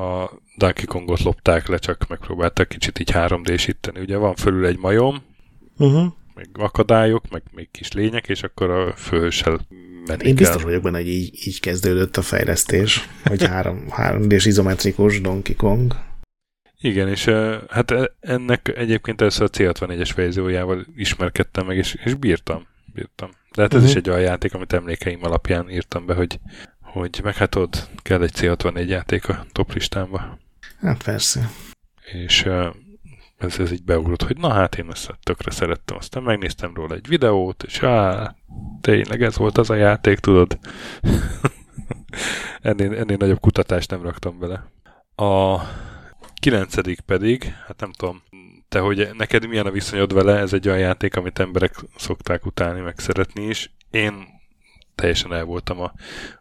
[0.00, 4.00] a Donkey Kongot lopták le, csak megpróbáltak kicsit így 3D-síteni.
[4.00, 5.22] Ugye van fölül egy majom,
[5.76, 6.12] uh-huh.
[6.34, 9.58] meg akadályok, meg még kis lények, és akkor a főhőssel
[10.06, 15.20] menik Én biztos vagyok benne, hogy így, így kezdődött a fejlesztés, hogy 3, 3D-s izometrikus
[15.20, 15.94] Donkey Kong.
[16.80, 17.24] Igen, és
[17.68, 22.66] hát ennek egyébként először a C64-es verziójával ismerkedtem meg, és, és bírtam.
[22.94, 23.30] bírtam.
[23.54, 23.90] De hát ez uh-huh.
[23.90, 26.40] is egy olyan játék, amit emlékeim alapján írtam be, hogy,
[26.80, 30.38] hogy meg hát ott kell egy C64 játék a top listámba.
[30.80, 31.50] Hát persze.
[32.12, 32.48] És
[33.38, 35.96] ez, ez így beugrott, hogy na hát én ezt tökre szerettem.
[35.96, 38.34] Aztán megnéztem róla egy videót, és á,
[38.80, 40.58] tényleg ez volt az a játék, tudod.
[42.60, 44.70] ennél, ennél nagyobb kutatást nem raktam bele.
[45.14, 45.60] A
[46.38, 48.22] kilencedik pedig, hát nem tudom,
[48.68, 52.80] te, hogy neked milyen a viszonyod vele, ez egy olyan játék, amit emberek szokták utálni,
[52.80, 53.72] meg szeretni is.
[53.90, 54.26] Én
[54.94, 55.92] teljesen el voltam a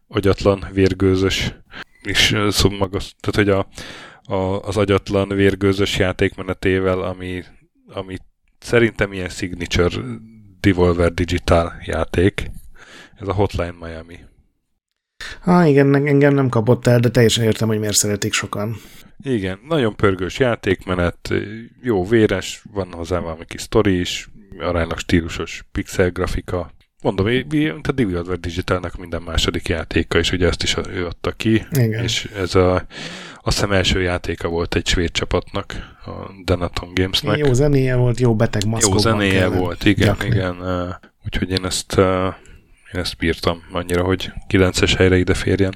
[0.07, 1.53] agyatlan, vérgőzös,
[2.01, 3.67] és szó maga, tehát hogy a,
[4.33, 7.43] a, az agyatlan, vérgőzös játékmenetével, ami,
[7.88, 8.17] ami
[8.60, 10.01] szerintem ilyen signature
[10.60, 12.51] Devolver Digital játék.
[13.15, 14.19] Ez a Hotline Miami.
[15.43, 18.75] Ah, igen, engem nem kapott el, de teljesen értem, hogy miért szeretik sokan.
[19.23, 21.34] Igen, nagyon pörgős játékmenet,
[21.82, 26.71] jó véres, van hozzá valami kis sztori is, aránylag stílusos pixel grafika.
[27.01, 27.25] Mondom,
[27.84, 32.03] a Devolver Digitalnak minden második játéka, és ugye ezt is ő adta ki, Igen.
[32.03, 32.86] és ez a,
[33.43, 36.12] azt hiszem első játéka volt egy svéd csapatnak, a
[36.45, 37.38] Denaton Gamesnek.
[37.38, 40.27] Jó zenéje volt, jó beteg maszkokban Jó zenéje volt, igen, gyakni.
[40.27, 40.56] igen.
[41.25, 41.97] Úgyhogy én ezt,
[42.93, 45.73] én ezt bírtam annyira, hogy 9-es helyre ide férjen.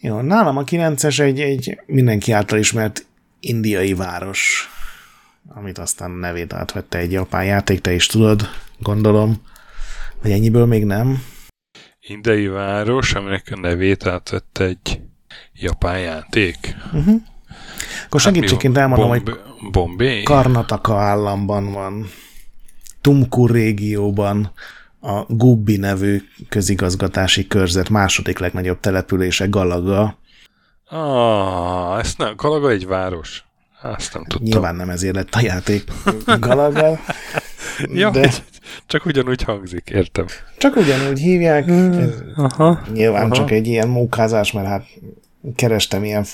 [0.00, 3.06] Jó, nálam a 9-es egy, egy mindenki által ismert
[3.40, 4.68] indiai város,
[5.48, 9.42] amit aztán nevét átvette egy japán játék, te is tudod, gondolom,
[10.22, 11.22] vagy ennyiből még nem.
[12.00, 15.00] Indiai város, aminek a nevét átvette egy
[15.52, 16.76] japán játék.
[16.92, 17.22] Uh-huh.
[18.06, 20.22] Akkor hát segítségként elmondom, Bomb- hogy Bombay?
[20.22, 22.10] Karnataka államban van,
[23.00, 24.52] Tumkur régióban,
[25.00, 30.18] a Gubbi nevű közigazgatási körzet második legnagyobb települése Galaga.
[30.88, 33.44] Ah, ezt nem, Galaga egy város.
[33.82, 34.48] Azt nem tudtam.
[34.48, 35.84] Nyilván nem ezért lett a játék
[36.40, 36.98] Galaga.
[37.92, 38.30] ja, de...
[38.86, 40.26] Csak ugyanúgy hangzik, értem.
[40.58, 41.68] Csak ugyanúgy hívják.
[41.68, 43.34] Ez aha, nyilván aha.
[43.34, 44.86] csak egy ilyen mókázás, mert hát
[45.54, 46.24] kerestem ilyen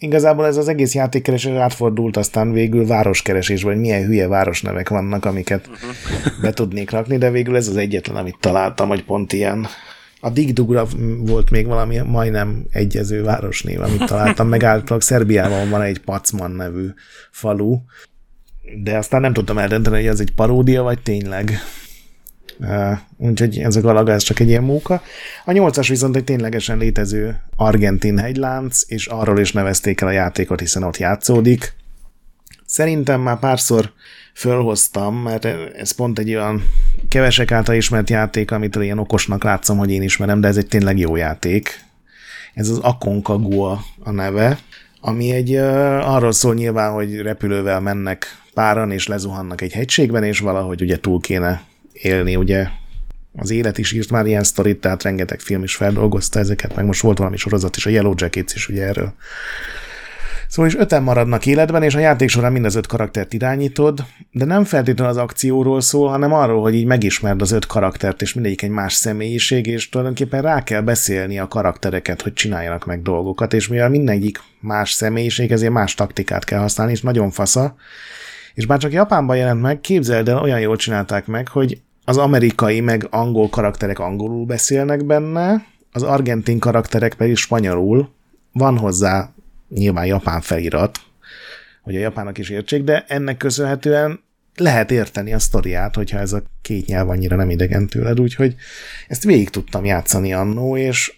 [0.00, 5.66] igazából ez az egész játékkeresés átfordult aztán végül városkeresés, vagy milyen hülye városnevek vannak, amiket
[5.66, 6.40] uh-huh.
[6.42, 9.66] be tudnék rakni, de végül ez az egyetlen, amit találtam, hogy pont ilyen.
[10.20, 10.86] A Digdugra
[11.18, 16.86] volt még valami majdnem egyező városnév, amit találtam, meg általában Szerbiában van egy Pacman nevű
[17.30, 17.78] falu,
[18.82, 21.52] de aztán nem tudtam eldönteni, hogy ez egy paródia, vagy tényleg.
[23.16, 25.02] Úgyhogy ez a Galaga, ez csak egy ilyen móka.
[25.44, 30.60] A nyolcas viszont egy ténylegesen létező argentin hegylánc, és arról is nevezték el a játékot,
[30.60, 31.74] hiszen ott játszódik.
[32.66, 33.92] Szerintem már párszor
[34.34, 35.44] fölhoztam, mert
[35.76, 36.62] ez pont egy olyan
[37.08, 40.98] kevesek által ismert játék, amit ilyen okosnak látszom, hogy én ismerem, de ez egy tényleg
[40.98, 41.84] jó játék.
[42.54, 44.58] Ez az Aconcagua a neve,
[45.00, 50.82] ami egy arról szól nyilván, hogy repülővel mennek páran, és lezuhannak egy hegységben, és valahogy
[50.82, 51.62] ugye túl kéne
[52.02, 52.66] élni ugye
[53.32, 57.00] az élet is írt már ilyen sztorit, tehát rengeteg film is feldolgozta ezeket, meg most
[57.00, 59.14] volt valami sorozat is, a Yellow Jackets is ugye erről
[60.50, 64.44] Szóval is öten maradnak életben, és a játék során mind az öt karaktert irányítod, de
[64.44, 68.62] nem feltétlenül az akcióról szól, hanem arról, hogy így megismerd az öt karaktert, és mindegyik
[68.62, 73.68] egy más személyiség, és tulajdonképpen rá kell beszélni a karaktereket, hogy csináljanak meg dolgokat, és
[73.68, 77.74] mivel mindegyik más személyiség, ezért más taktikát kell használni, és nagyon fasza.
[78.54, 81.80] És bár csak Japánban jelent meg, képzeld el, olyan jól csinálták meg, hogy
[82.10, 88.10] az amerikai meg angol karakterek angolul beszélnek benne, az argentin karakterek pedig spanyolul,
[88.52, 89.32] van hozzá
[89.68, 90.98] nyilván japán felirat,
[91.82, 94.20] hogy a japának is értsék, de ennek köszönhetően
[94.56, 98.54] lehet érteni a sztoriát, hogyha ez a két nyelv annyira nem idegen tőled, úgyhogy
[99.08, 101.12] ezt végig tudtam játszani annó, és,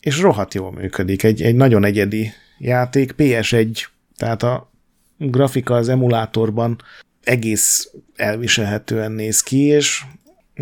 [0.00, 1.22] és rohadt jól működik.
[1.22, 4.70] Egy, egy nagyon egyedi játék, PS1, tehát a
[5.18, 6.78] grafika az emulátorban
[7.22, 10.04] egész elviselhetően néz ki, és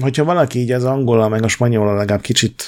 [0.01, 2.65] hogyha valaki így az angolal meg a spanyolal legalább kicsit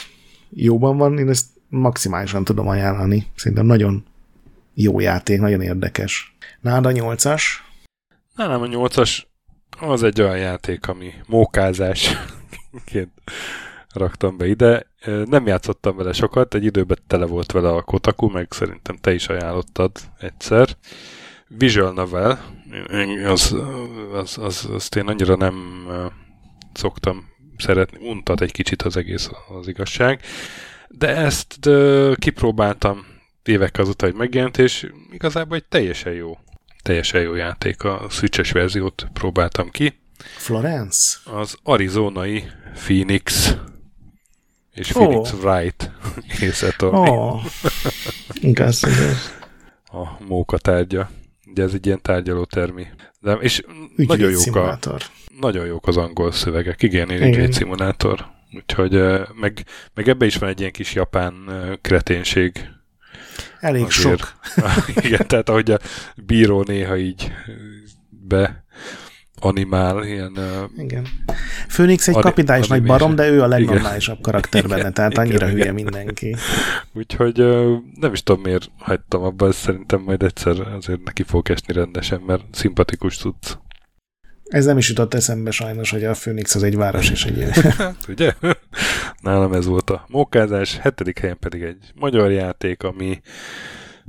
[0.50, 3.26] jóban van, én ezt maximálisan tudom ajánlani.
[3.36, 4.04] Szerintem nagyon
[4.74, 6.36] jó játék, nagyon érdekes.
[6.60, 7.64] Nád a nyolcas?
[8.34, 9.26] Nálam a nyolcas
[9.80, 13.12] az egy olyan játék, ami mókázásként
[13.92, 14.86] raktam be ide.
[15.24, 19.26] Nem játszottam vele sokat, egy időben tele volt vele a Kotaku, meg szerintem te is
[19.28, 20.76] ajánlottad egyszer.
[21.48, 22.44] Visual Novel,
[23.24, 23.56] az,
[24.12, 25.86] az, az, azt én annyira nem
[26.72, 30.20] szoktam szeretni, untat egy kicsit az egész az igazság.
[30.88, 33.06] De ezt de kipróbáltam
[33.42, 36.38] évek azóta, hogy megjelent, és igazából egy teljesen jó,
[36.82, 37.84] teljesen jó játék.
[37.84, 40.00] A switches verziót próbáltam ki.
[40.36, 41.18] Florence?
[41.24, 43.56] Az arizonai Phoenix
[44.74, 45.44] és Phoenix oh.
[45.44, 45.90] Wright
[46.46, 47.10] észetorni.
[47.10, 47.44] Oh.
[48.34, 49.40] igaz, igaz.
[49.84, 51.10] A móka tárgya.
[51.52, 52.86] Ugye ez egy ilyen tárgyaló termi.
[53.20, 55.02] De, és ügyvéd nagyon jók, szimulátor.
[55.02, 56.82] a, nagyon jók az angol szövegek.
[56.82, 58.26] Igen, én egy szimulátor.
[58.54, 58.92] Úgyhogy
[59.40, 61.34] meg, meg ebbe is van egy ilyen kis japán
[61.80, 62.70] kreténség
[63.60, 64.34] Elég Azért, sok.
[65.04, 65.78] igen, tehát ahogy a
[66.16, 67.32] bíró néha így
[68.08, 68.61] be
[69.44, 70.38] animál, ilyen...
[70.76, 71.06] Igen.
[71.68, 75.50] Phoenix egy kapitális nagy barom, de ő a legnormálisabb karakter benne, igen, tehát annyira igen,
[75.50, 75.74] hülye igen.
[75.74, 76.36] mindenki.
[76.92, 77.36] Úgyhogy
[78.00, 82.42] nem is tudom, miért hagytam abba, szerintem majd egyszer azért neki fog esni rendesen, mert
[82.52, 83.56] szimpatikus tudsz.
[84.44, 87.46] Ez nem is jutott eszembe sajnos, hogy a Phoenix az egy város és egy...
[88.08, 88.34] Ugye?
[89.20, 93.20] Nálam ez volt a mókázás, hetedik helyen pedig egy magyar játék, ami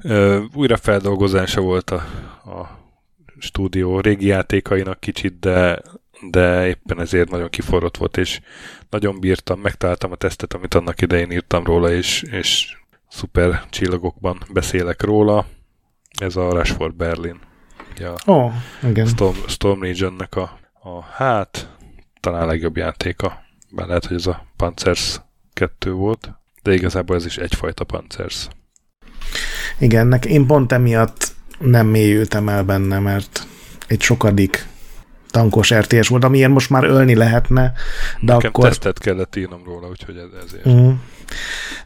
[0.04, 2.06] ö, újrafeldolgozása volt a,
[2.46, 2.83] a
[3.44, 5.82] stúdió régi játékainak kicsit, de,
[6.30, 8.40] de éppen ezért nagyon kiforrott volt, és
[8.90, 12.78] nagyon bírtam, megtaláltam a tesztet, amit annak idején írtam róla, és, és
[13.10, 15.46] szuper csillagokban beszélek róla.
[16.20, 17.40] Ez a Rush for Berlin.
[17.98, 18.54] Ja, oh,
[18.84, 19.06] igen.
[19.06, 21.78] Storm, Storm Region-nek a, a hát
[22.20, 23.42] talán legjobb játéka.
[23.70, 25.22] Bár lehet, hogy ez a Panzers
[25.54, 28.48] 2 volt, de igazából ez is egyfajta Panzers.
[29.80, 33.48] Igen, nek én pont emiatt nem mélyültem el benne, mert
[33.88, 34.68] egy sokadik
[35.34, 37.74] tankos RTS volt, amilyen most már ölni lehetne,
[38.20, 38.68] de Nekem akkor...
[38.68, 40.70] tesztet kellett írnom róla, úgyhogy ez, ezért.
[40.70, 40.92] Mm.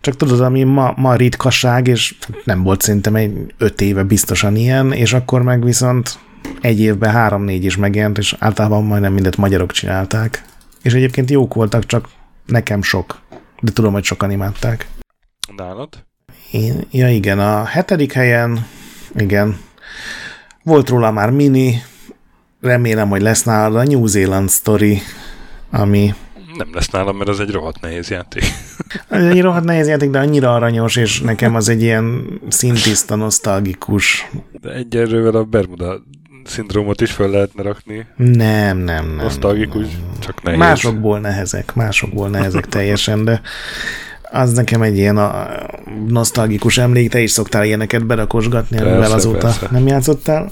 [0.01, 4.91] Csak tudod, ami ma, ma ritkaság, és nem volt szerintem egy öt éve biztosan ilyen,
[4.91, 6.19] és akkor meg viszont
[6.61, 10.43] egy évben három-négy is megjelent, és általában majdnem mindet magyarok csinálták.
[10.81, 12.09] És egyébként jók voltak, csak
[12.45, 13.19] nekem sok.
[13.59, 14.87] De tudom, hogy sokan imádták.
[15.55, 16.05] Nálad?
[16.51, 18.65] Én, ja igen, a hetedik helyen,
[19.17, 19.57] igen,
[20.63, 21.83] volt róla már mini,
[22.61, 25.01] remélem, hogy lesz nálad a New Zealand Story,
[25.71, 26.13] ami
[26.57, 28.43] nem lesz nálam, mert az egy rohadt nehéz játék.
[29.09, 34.29] Ez egy rohadt nehéz játék, de annyira aranyos, és nekem az egy ilyen szintiszta, nosztalgikus.
[34.61, 36.01] De egy erővel a Bermuda
[36.43, 38.05] szindrómot is fel lehetne rakni.
[38.15, 39.15] Nem, nem, nem.
[39.15, 40.19] Nosztalgikus, nem.
[40.19, 40.59] csak nehéz.
[40.59, 43.41] Másokból nehezek, másokból nehezek teljesen, de
[44.31, 45.47] az nekem egy ilyen a
[46.07, 49.67] nosztalgikus emlék, te is szoktál ilyeneket berakosgatni, amivel azóta persze.
[49.71, 50.51] nem játszottál.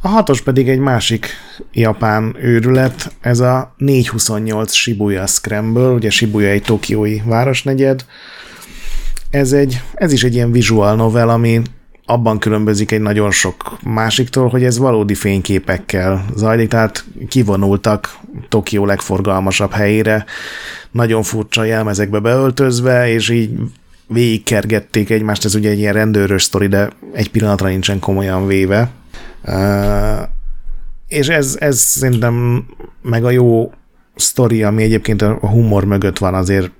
[0.00, 1.26] A hatos pedig egy másik
[1.72, 8.04] japán őrület, ez a 428 Shibuya Scramble, ugye Shibuya egy tokiói városnegyed.
[9.30, 11.62] Ez, egy, ez is egy ilyen visual novel, ami
[12.12, 19.72] abban különbözik egy nagyon sok másiktól, hogy ez valódi fényképekkel zajlik, tehát kivonultak Tokió legforgalmasabb
[19.72, 20.24] helyére,
[20.90, 23.50] nagyon furcsa jelmezekbe beöltözve, és így
[24.06, 28.90] végigkergették egymást, ez ugye egy ilyen rendőrös sztori, de egy pillanatra nincsen komolyan véve.
[31.08, 32.64] És ez, ez szerintem
[33.02, 33.72] meg a jó
[34.14, 36.70] sztori, ami egyébként a humor mögött van, azért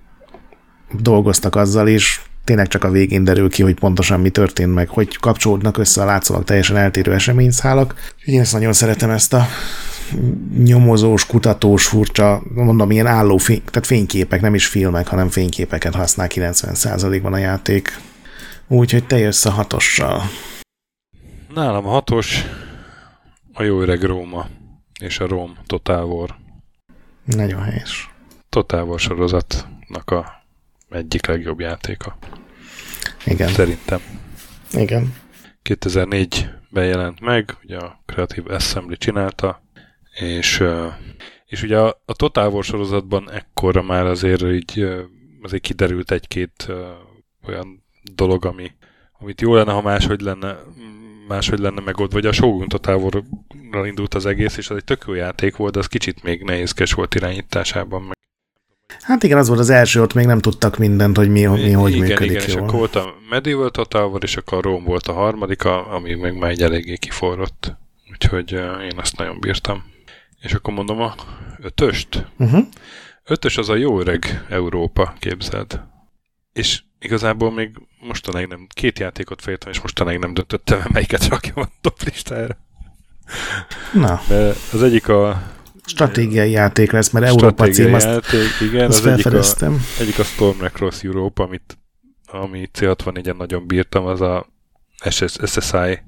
[1.00, 5.16] dolgoztak azzal is, tényleg csak a végén derül ki, hogy pontosan mi történt meg, hogy
[5.16, 8.12] kapcsolódnak össze a látszólag teljesen eltérő eseményszálak.
[8.24, 9.46] Én ezt nagyon szeretem ezt a
[10.56, 16.28] nyomozós, kutatós, furcsa, mondom, ilyen álló fény, tehát fényképek, nem is filmek, hanem fényképeket használ
[16.30, 18.00] 90%-ban a játék.
[18.68, 20.22] Úgyhogy te jössz a hatossal.
[21.54, 22.44] Nálam a hatos
[23.52, 24.46] a jó öreg Róma
[25.00, 26.34] és a Rom Total War.
[27.24, 28.10] Nagyon helyes.
[28.48, 30.41] Total War sorozatnak a
[30.92, 32.18] egyik legjobb játéka.
[33.24, 33.48] Igen.
[33.48, 34.00] Szerintem.
[34.72, 35.14] Igen.
[35.64, 39.62] 2004-ben jelent meg, ugye a Creative Assembly csinálta,
[40.20, 40.64] és,
[41.46, 44.86] és ugye a, a Total War sorozatban ekkorra már azért így
[45.42, 46.68] azért kiderült egy-két
[47.46, 48.70] olyan dolog, ami,
[49.18, 50.56] amit jó lenne, ha máshogy lenne,
[51.28, 52.20] máshogy lenne megoldva.
[52.20, 53.24] Vagy a Shogun Total
[53.84, 56.92] indult az egész, és az egy tök jó játék volt, de az kicsit még nehézkes
[56.92, 58.10] volt irányításában.
[59.00, 61.94] Hát igen, az volt az első, ott még nem tudtak mindent, hogy mi, mi hogy
[61.94, 62.48] igen, működik igen, jól.
[62.48, 66.14] és akkor volt a Medieval Total War, és akkor a Rome volt a harmadika, ami
[66.14, 67.76] meg már egy eléggé kiforrott.
[68.12, 68.52] Úgyhogy
[68.90, 69.84] én azt nagyon bírtam.
[70.40, 71.14] És akkor mondom a
[71.60, 72.26] ötöst.
[72.38, 72.66] Uh-huh.
[73.24, 75.80] Ötös az a jó öreg Európa, képzeld.
[76.52, 81.68] És igazából még mostanáig nem, két játékot féltem, és mostanáig nem döntöttem, melyiket rakjam a
[81.80, 82.56] top listára.
[83.92, 84.20] Na.
[84.28, 85.42] De az egyik a
[85.84, 90.22] stratégiai játék lesz, mert Európa cím, azt, játék, igen, azt az egyik a, egyik a
[90.22, 91.78] Storm Necross Europe, amit,
[92.26, 94.46] ami C64-en nagyon bírtam, az a
[95.10, 95.98] SS, SSI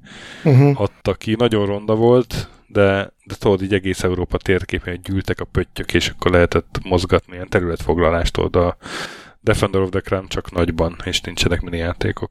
[0.45, 0.81] uh-huh.
[0.81, 1.35] adta ki.
[1.39, 6.31] Nagyon ronda volt, de, de tudod, így egész Európa térképen gyűltek a pöttyök, és akkor
[6.31, 8.77] lehetett mozgatni ilyen területfoglalástól, de a
[9.41, 12.31] Defender of the Crown csak nagyban, és nincsenek mini játékok.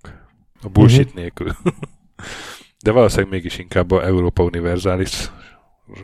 [0.62, 1.19] A bullshit uh-huh.
[1.19, 1.56] nélkül.
[2.84, 5.32] de valószínűleg mégis inkább a Európa Universalis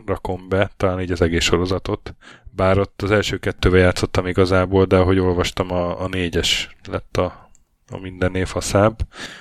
[0.06, 2.14] rakom be, talán így az egész sorozatot.
[2.50, 7.50] Bár ott az első kettővel játszottam igazából, de ahogy olvastam, a, a négyes lett a,
[7.90, 8.98] a minden névhaszább.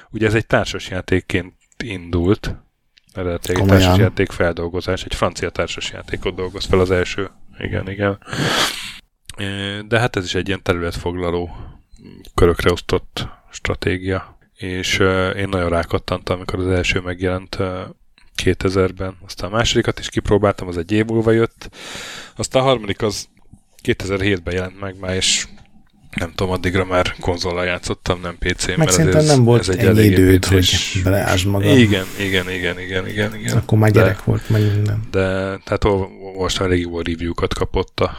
[0.09, 2.55] Ugye ez egy társasjátékként indult,
[3.13, 7.29] eredetileg egy társasjáték feldolgozás, egy francia társasjátékot dolgoz fel az első.
[7.57, 8.19] Igen, igen.
[9.87, 11.55] De hát ez is egy ilyen területfoglaló,
[12.35, 14.37] körökre osztott stratégia.
[14.53, 14.99] És
[15.35, 17.57] én nagyon rákattantam, amikor az első megjelent
[18.45, 21.69] 2000-ben, aztán a másodikat is kipróbáltam, az egy év múlva jött,
[22.35, 23.27] aztán a harmadik az
[23.83, 25.47] 2007-ben jelent meg már, és
[26.15, 28.71] nem tudom, addigra már konzollal játszottam, nem PC-n.
[28.77, 31.77] Meg szerintem nem volt ez egy ennyi időd, hogy beleásd magad.
[31.77, 33.57] Igen, igen, igen, igen, igen, igen.
[33.57, 35.07] Akkor már gyerek de, volt, meg minden.
[35.11, 35.83] De, tehát
[36.37, 38.17] most elég jó review-kat kapott a,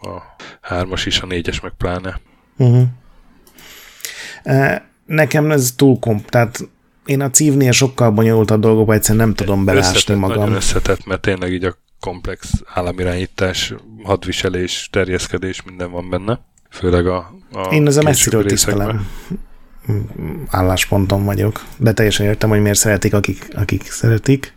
[0.00, 2.20] a hármas is, a négyes meg pláne.
[2.56, 2.86] Uh-huh.
[5.06, 6.68] Nekem ez túl komp, tehát
[7.06, 10.38] én a cívnél sokkal bonyolultabb dolgokba egyszerűen nem tudom belásni magam.
[10.38, 16.40] Nagyon összetett, mert tényleg így a komplex államirányítás, hadviselés, terjeszkedés, minden van benne.
[16.70, 19.08] Főleg a, a Én az a messziről tisztelem
[20.50, 24.54] állásponton vagyok, de teljesen értem, hogy miért szeretik, akik, akik szeretik.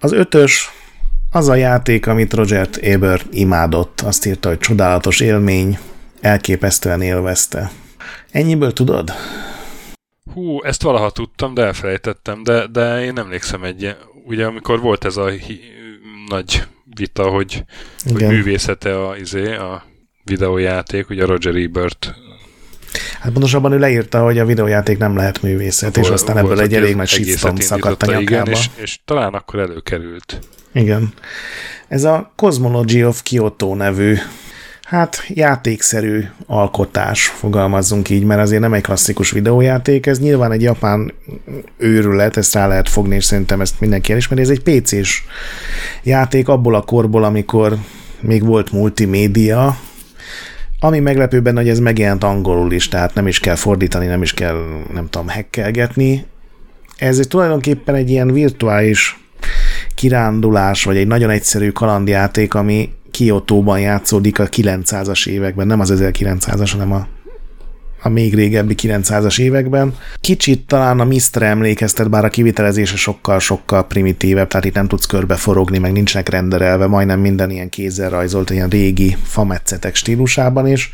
[0.00, 0.70] Az ötös
[1.30, 4.00] az a játék, amit Roger Ebert imádott.
[4.00, 5.78] Azt írta, hogy csodálatos élmény,
[6.20, 7.70] elképesztően élvezte.
[8.30, 9.12] Ennyiből tudod?
[10.32, 15.16] Hú, ezt valaha tudtam, de elfelejtettem, de, de én emlékszem egy, ugye amikor volt ez
[15.16, 15.60] a hi,
[16.28, 16.62] nagy
[16.96, 17.64] vita, hogy,
[18.12, 19.84] hogy művészete a, izé, a
[20.24, 22.14] videójáték, ugye Roger Ebert
[23.20, 26.74] Hát pontosabban ő leírta, hogy a videójáték nem lehet művészet, Vol, és aztán ebből egy
[26.74, 28.20] elég nagy shitstorm szakadt a nyakába.
[28.20, 30.38] Igen, és, és talán akkor előkerült.
[30.72, 31.12] Igen.
[31.88, 34.16] Ez a Cosmology of Kyoto nevű
[34.88, 41.12] hát játékszerű alkotás, fogalmazzunk így, mert azért nem egy klasszikus videójáték, ez nyilván egy japán
[41.76, 45.22] őrület, ezt rá lehet fogni, és szerintem ezt mindenki elismeri, ez egy PC-s
[46.02, 47.76] játék abból a korból, amikor
[48.20, 49.78] még volt multimédia,
[50.80, 54.34] ami meglepő benne, hogy ez megjelent angolul is, tehát nem is kell fordítani, nem is
[54.34, 56.26] kell, nem tudom, hekkelgetni.
[56.96, 59.20] Ez egy tulajdonképpen egy ilyen virtuális
[59.94, 66.68] kirándulás, vagy egy nagyon egyszerű kalandjáték, ami Kiotóban játszódik a 900-as években, nem az 1900-as,
[66.72, 67.06] hanem a,
[68.02, 69.94] a még régebbi 900-as években.
[70.20, 75.34] Kicsit talán a Mistre emlékeztet, bár a kivitelezése sokkal-sokkal primitívebb, tehát itt nem tudsz körbe
[75.34, 80.90] forogni, meg nincsenek renderelve, majdnem minden ilyen kézzel rajzolt, ilyen régi fametszetek stílusában, és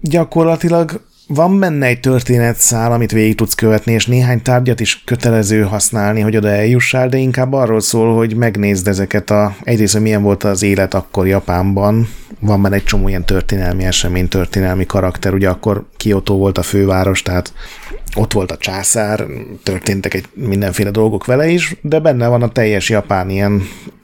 [0.00, 6.20] gyakorlatilag van benne egy történetszál, amit végig tudsz követni, és néhány tárgyat is kötelező használni,
[6.20, 9.56] hogy oda eljussál, de inkább arról szól, hogy megnézd ezeket a...
[9.62, 12.08] Egyrészt, hogy milyen volt az élet akkor Japánban,
[12.40, 17.22] van benne egy csomó ilyen történelmi esemény, történelmi karakter, ugye akkor Kyoto volt a főváros,
[17.22, 17.52] tehát
[18.16, 19.26] ott volt a császár,
[19.62, 23.62] történtek egy mindenféle dolgok vele is, de benne van a teljes japán ilyen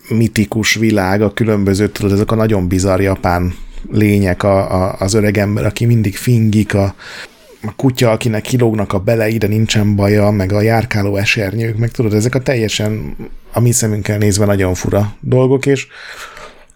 [0.09, 3.55] mitikus világ, a különböző, tudod, ezek a nagyon bizarr japán
[3.91, 6.95] lények, a, a, az öreg ember, aki mindig fingik, a,
[7.62, 12.14] a kutya, akinek kilógnak a belei, de nincsen baja, meg a járkáló esernyők, meg tudod,
[12.14, 13.16] ezek a teljesen
[13.53, 15.87] a mi szemünkkel nézve nagyon fura dolgok, és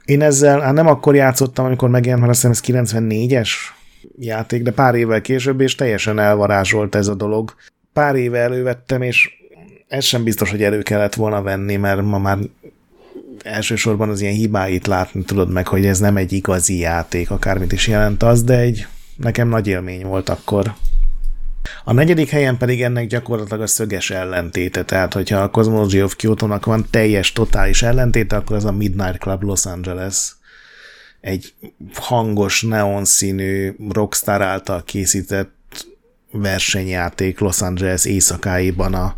[0.05, 3.51] Én ezzel hát nem akkor játszottam, amikor megjelent, mert azt hiszem ez 94-es
[4.19, 7.55] játék, de pár évvel később, és teljesen elvarázsolt ez a dolog.
[7.93, 9.31] Pár éve elővettem, és
[9.89, 12.39] ez sem biztos, hogy elő kellett volna venni, mert ma már
[13.43, 17.87] elsősorban az ilyen hibáit látni tudod meg, hogy ez nem egy igazi játék, akármit is
[17.87, 20.75] jelent az, de egy nekem nagy élmény volt akkor.
[21.85, 26.67] A negyedik helyen pedig ennek gyakorlatilag a szöges ellentéte, tehát hogyha a Cosmology of Kyoto-nak
[26.67, 30.37] van teljes, totális ellentéte, akkor az a Midnight Club Los Angeles.
[31.21, 31.55] Egy
[31.95, 35.87] hangos, neonszínű, rockstar által készített
[36.31, 39.15] versenyjáték Los Angeles éjszakáiban a,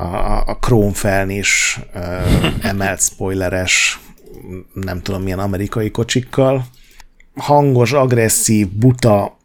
[0.00, 1.80] a, a Chrome is
[2.60, 4.00] emelt spoileres,
[4.74, 6.66] nem tudom milyen amerikai kocsikkal.
[7.34, 9.38] Hangos, agresszív, buta,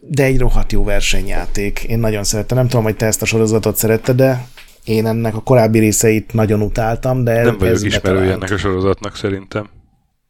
[0.00, 1.84] de egy rohadt jó versenyjáték.
[1.84, 2.56] Én nagyon szerettem.
[2.56, 4.46] Nem tudom, hogy te ezt a sorozatot szeretted, de
[4.84, 9.68] én ennek a korábbi részeit nagyon utáltam, de Nem vagyok ismerője ennek a sorozatnak szerintem.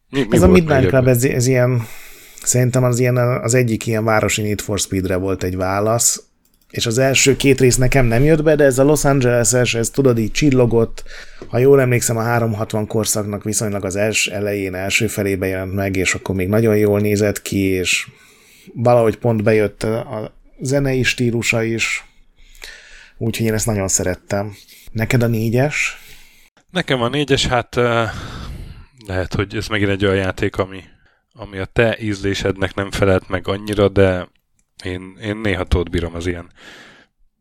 [0.09, 1.85] Mi, mi ez a Midnight Club, ez, ez ilyen,
[2.43, 6.28] szerintem az, ilyen, az egyik ilyen városi Need for Speedre volt egy válasz,
[6.69, 9.89] és az első két rész nekem nem jött be, de ez a Los Angeles-es, ez
[9.89, 11.03] tudod így csillogott,
[11.47, 16.13] ha jól emlékszem, a 360 korszaknak viszonylag az els elején, első felébe jelent meg, és
[16.13, 18.07] akkor még nagyon jól nézett ki, és
[18.73, 22.05] valahogy pont bejött a zenei stílusa is,
[23.17, 24.55] úgyhogy én ezt nagyon szerettem.
[24.91, 25.97] Neked a négyes?
[26.71, 28.09] Nekem a négyes, hát eh,
[29.07, 30.83] lehet, hogy ez megint egy olyan játék, ami,
[31.33, 34.27] ami a te ízlésednek nem felelt meg annyira, de
[34.83, 36.51] én, én néha tudod bírom az ilyen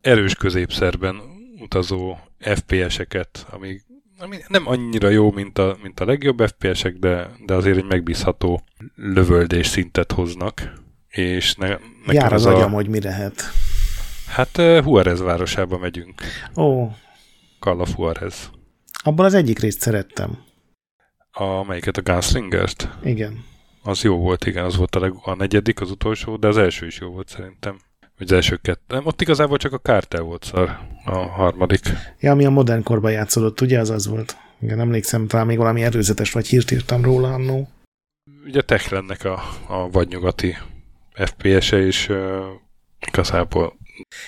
[0.01, 1.21] erős középszerben
[1.61, 3.81] utazó FPS-eket, ami,
[4.19, 8.63] ami nem annyira jó, mint a, mint a legjobb FPS-ek, de, de azért egy megbízható
[8.95, 10.73] lövöldés szintet hoznak.
[11.09, 13.43] És ne, nekem Jár az a, agyam, hogy mi lehet.
[14.27, 16.23] Hát uh, Juarez városába megyünk.
[16.57, 16.89] Ó,
[17.59, 18.51] Call of Juarez.
[19.03, 20.39] abban az egyik részt szerettem.
[21.31, 22.89] A, melyiket a Gunslingert?
[23.03, 23.45] Igen.
[23.89, 26.87] Az jó volt, igen, az volt a, leg, a negyedik, az utolsó, de az első
[26.87, 27.79] is jó volt szerintem.
[28.19, 28.81] Vagy az első kettő.
[28.95, 31.81] Nem, ott igazából csak a kártel volt szar, a harmadik.
[32.21, 34.37] Ja, ami a modern korban játszódott, ugye az az volt?
[34.61, 37.69] Igen, emlékszem, talán még valami erőzetes vagy hírt írtam róla annó.
[38.45, 40.57] Ugye Techlandnek a, a vadnyugati
[41.13, 42.17] FPS-e, és uh,
[43.07, 43.77] igazából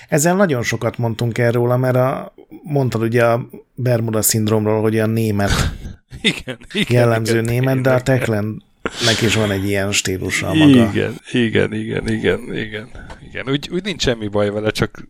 [0.07, 2.33] Ezzel nagyon sokat mondtunk erről, mert a,
[2.63, 5.51] mondtad ugye a Bermuda szindrómról, hogy a német
[6.21, 8.69] igen, igen, jellemző igen, német, de a igen.
[8.91, 10.89] Techlandnek is van egy ilyen stílusa a maga.
[10.89, 12.89] Igen, igen, igen, igen, igen.
[13.29, 13.49] igen.
[13.49, 15.07] Úgy, úgy nincs semmi baj vele, csak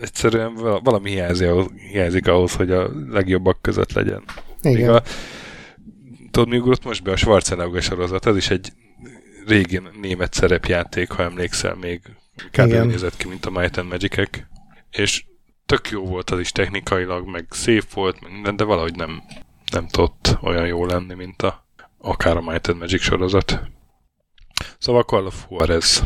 [0.00, 4.22] egyszerűen vala- valami hiányzik ahhoz, hiányzik ahhoz hogy a legjobbak között legyen.
[4.62, 4.94] Még Igen.
[4.94, 5.02] a,
[6.30, 8.26] tudod, mi ugrott most be a Schwarzenegger sorozat?
[8.26, 8.72] Ez is egy
[9.46, 12.00] régi német szerepjáték, ha emlékszel még.
[12.50, 12.72] Kb.
[12.72, 14.46] Nézett ki, mint a Might and Magic-ek.
[14.90, 15.24] És
[15.66, 19.22] tök jó volt az is technikailag, meg szép volt, meg minden, de valahogy nem,
[19.72, 21.63] nem tudott olyan jó lenni, mint a
[22.04, 23.60] akár a Might and Magic sorozat.
[24.78, 26.02] Szóval Call of Juarez.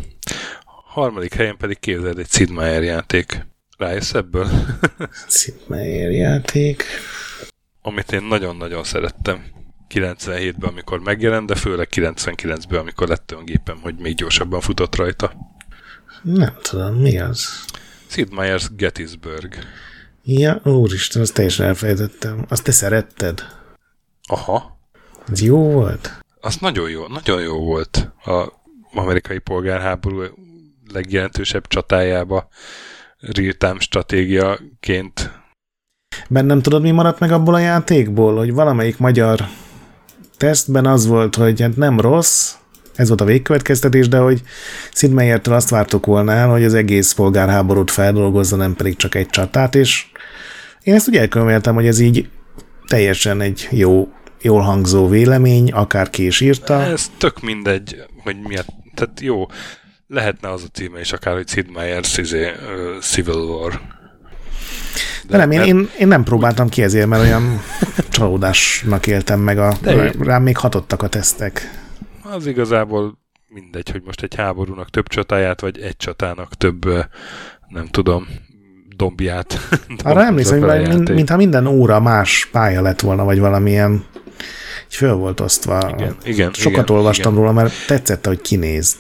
[0.85, 3.47] Harmadik helyen pedig képzeld egy Sid Meier játék.
[3.77, 4.49] Rájössz ebből?
[5.29, 6.85] Sid Meier játék.
[7.83, 9.45] amit én nagyon-nagyon szerettem
[9.95, 15.33] 97-ben, amikor megjelent, de főleg 99-ben, amikor lett olyan gépem, hogy még gyorsabban futott rajta.
[16.23, 17.65] Nem tudom, mi az?
[18.07, 19.55] Sid Meier's Gettysburg.
[20.25, 22.45] Ja, úristen, azt teljesen elfelejtettem.
[22.49, 23.45] Azt te szeretted?
[24.29, 24.78] Aha.
[25.33, 26.25] Ez jó volt?
[26.41, 28.53] Az nagyon jó, nagyon jó volt a
[28.93, 30.23] amerikai polgárháború
[30.93, 32.49] legjelentősebb csatájába
[33.19, 35.33] real-time stratégiaként.
[36.29, 38.37] Bennem tudod, mi maradt meg abból a játékból?
[38.37, 39.45] Hogy valamelyik magyar
[40.37, 42.55] tesztben az volt, hogy hát nem rossz,
[42.95, 44.43] ez volt a végkövetkeztetés, de hogy
[44.93, 49.27] Sid Meiertől azt vártuk volna el, hogy az egész polgárháborút feldolgozza, nem pedig csak egy
[49.27, 50.07] csatát, és
[50.83, 52.29] én ezt úgy elkönyveltem, hogy ez így
[52.87, 54.09] teljesen egy jó,
[54.43, 56.83] jól hangzó vélemény, akárki is írta.
[56.83, 58.69] Ez tök mindegy, hogy miért.
[58.95, 59.47] Tehát jó,
[60.07, 63.81] lehetne az a címe is akár, hogy Sid Meier's izé, uh, Civil War.
[65.29, 67.61] De nem, én, én, én nem próbáltam ki ezért, mert olyan
[68.11, 71.71] csalódásnak éltem meg, a, De- rám még hatottak a tesztek.
[72.23, 73.19] Az igazából
[73.49, 76.85] mindegy, hogy most egy háborúnak több csatáját, vagy egy csatának több,
[77.69, 78.29] nem tudom,
[78.97, 79.59] dombját.
[80.05, 84.05] Arra emlékszem, hogy mintha minden óra más pálya lett volna, vagy valamilyen
[84.89, 85.95] így föl volt osztva.
[85.97, 87.45] Igen, igen, Sokat igen, olvastam igen.
[87.45, 88.97] róla, mert tetszett, hogy kinéz.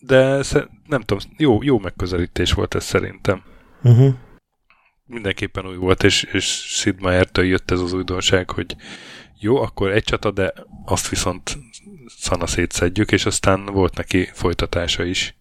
[0.00, 0.42] De
[0.86, 3.42] nem tudom, jó, jó megközelítés volt ez szerintem.
[3.82, 4.14] Uh-huh.
[5.06, 8.76] Mindenképpen új volt, és, és Sid Meiertől jött ez az újdonság, hogy
[9.38, 10.52] jó, akkor egy csata, de
[10.84, 11.58] azt viszont
[12.18, 15.36] szana szétszedjük, és aztán volt neki folytatása is.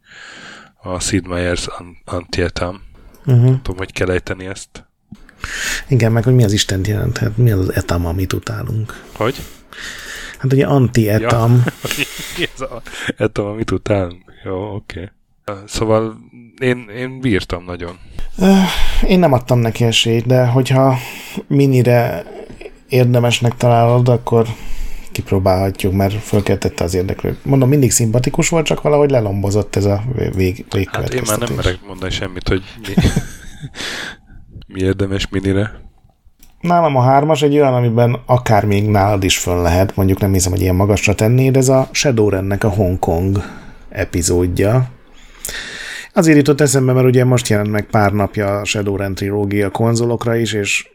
[0.81, 2.81] A Sid Meier's An- Antietam.
[3.25, 3.61] Uh-huh.
[3.61, 4.85] Tudom, hogy kell ejteni ezt.
[5.87, 9.03] Igen, meg hogy mi az Isten jelent, hát mi az az etam, amit utálunk.
[9.11, 9.35] Hogy?
[10.37, 11.63] Hát ugye anti-etam.
[11.65, 11.73] Ja.
[12.37, 12.81] Mi ez a
[13.17, 14.23] etam, amit utálunk?
[14.43, 15.11] Jó, oké.
[15.45, 15.63] Okay.
[15.65, 16.17] Szóval
[16.59, 17.99] én, én bírtam nagyon.
[19.07, 20.97] Én nem adtam neki esélyt, de hogyha
[21.47, 22.25] minire
[22.89, 24.47] érdemesnek találod, akkor
[25.11, 27.45] kipróbálhatjuk, mert fölkeltette az érdeklőt.
[27.45, 30.03] Mondom, mindig szimpatikus volt, csak valahogy lelombozott ez a
[30.35, 32.93] vég, Hát én már nem merek mondani semmit, hogy mi,
[34.73, 35.90] mi érdemes minire.
[36.61, 40.51] Nálam a hármas egy olyan, amiben akár még nálad is föl lehet, mondjuk nem hiszem,
[40.51, 43.37] hogy ilyen magasra tennéd, ez a Shadowrun-nek a Hongkong
[43.89, 44.89] epizódja.
[46.13, 50.53] Azért jutott eszembe, mert ugye most jelent meg pár napja a Shadowrun trilógia konzolokra is,
[50.53, 50.89] és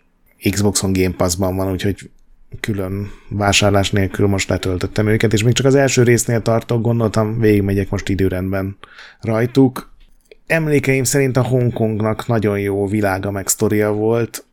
[0.50, 2.10] Xboxon Game Pass-ban van, úgyhogy
[2.60, 7.90] külön vásárlás nélkül most letöltöttem őket, és még csak az első résznél tartok, gondoltam, végigmegyek
[7.90, 8.76] most időrendben
[9.20, 9.94] rajtuk.
[10.46, 14.44] Emlékeim szerint a Hongkongnak nagyon jó világa meg sztoria volt,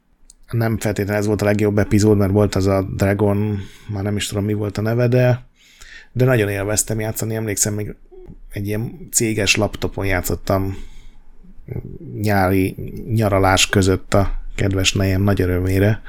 [0.52, 4.28] nem feltétlenül ez volt a legjobb epizód, mert volt az a Dragon, már nem is
[4.28, 5.46] tudom mi volt a neve, de,
[6.12, 7.96] de nagyon élveztem játszani, emlékszem, még
[8.52, 10.78] egy ilyen céges laptopon játszottam
[12.22, 12.76] nyári
[13.14, 16.02] nyaralás között a kedves nejem nagy örömére.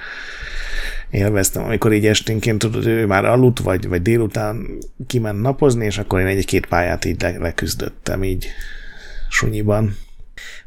[1.11, 4.67] Élveztem, amikor így esténként tudod, ő már aludt, vagy, vagy délután
[5.07, 8.47] kiment napozni, és akkor én egy-két pályát így le, leküzdöttem így
[9.29, 9.97] sunyiban.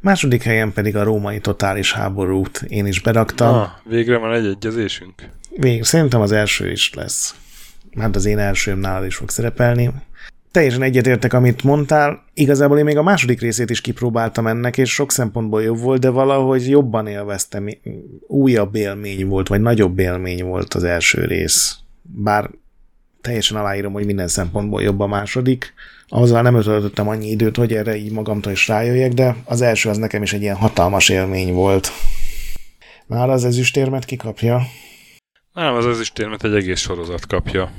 [0.08, 3.52] Második helyen pedig a római totális háborút én is beraktam.
[3.52, 5.30] Na, végre van egy egyezésünk.
[5.58, 7.36] Vég, szerintem az első is lesz.
[8.00, 9.92] Hát az én elsőm nálad is fog szerepelni.
[10.52, 12.24] Teljesen egyetértek, amit mondtál.
[12.34, 16.10] Igazából én még a második részét is kipróbáltam ennek, és sok szempontból jobb volt, de
[16.10, 17.68] valahogy jobban élveztem.
[18.28, 21.78] Újabb élmény volt, vagy nagyobb élmény volt az első rész.
[22.02, 22.50] Bár
[23.22, 25.74] teljesen aláírom, hogy minden szempontból jobb a második.
[26.10, 29.98] Azzal nem töltöttem annyi időt, hogy erre így magamtól is rájöjjek, de az első az
[29.98, 31.92] nekem is egy ilyen hatalmas élmény volt.
[33.08, 34.62] Már az ezüstérmet kikapja?
[35.54, 37.72] Nem, az ezüstérmet egy egész sorozat kapja.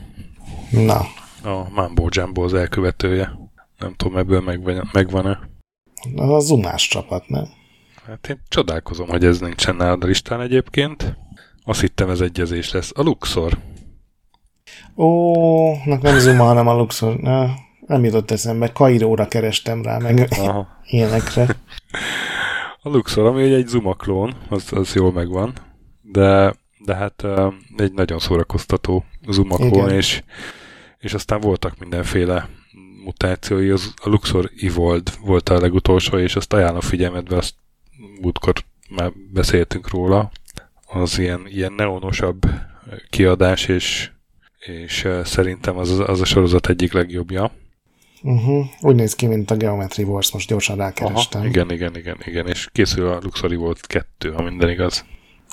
[0.71, 0.99] Na.
[1.43, 3.33] A Mambo Jumbo az elkövetője.
[3.79, 4.61] Nem tudom, ebből
[4.93, 5.39] megvan-e.
[6.17, 7.49] Az a zumás csapat, nem?
[8.07, 11.17] Hát én csodálkozom, hogy ez nincsen nálad a listán egyébként.
[11.65, 12.93] Azt hittem ez egyezés lesz.
[12.95, 13.59] A Luxor.
[14.97, 17.17] Ó, nem Zuma, hanem a Luxor.
[17.17, 17.55] Na,
[17.89, 18.73] nem jutott eszembe.
[18.73, 20.69] Kairóra kerestem rá, meg Aha.
[20.87, 21.47] ilyenekre.
[22.83, 25.53] A Luxor, ami egy Zuma klón, az, az jól megvan,
[26.03, 27.25] de, de hát
[27.77, 30.23] egy nagyon szórakoztató Zuma klón, és,
[30.99, 32.49] és aztán voltak mindenféle
[33.05, 33.71] mutációi.
[33.71, 37.55] Az, a Luxor Evolved volt a legutolsó, és azt ajánlom figyelmetbe, azt
[38.21, 38.55] múltkor
[38.89, 40.31] már beszéltünk róla.
[40.87, 42.41] Az ilyen, ilyen neonosabb
[43.11, 44.11] kiadás, és
[44.59, 47.51] és szerintem az, az a sorozat egyik legjobbja.
[48.23, 48.67] Uh-huh.
[48.81, 51.41] Úgy néz ki, mint a Geometry Wars, most gyorsan rákerestem.
[51.41, 55.05] Aha, igen, igen, igen, igen, és készül a Luxori volt kettő, ha minden igaz.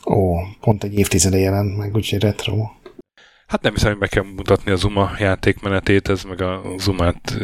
[0.05, 2.69] Ó, pont egy évtizede jelent meg, úgyhogy retro.
[3.47, 7.37] Hát nem hiszem, hogy meg kell mutatni a Zuma játékmenetét, ez meg a Zumát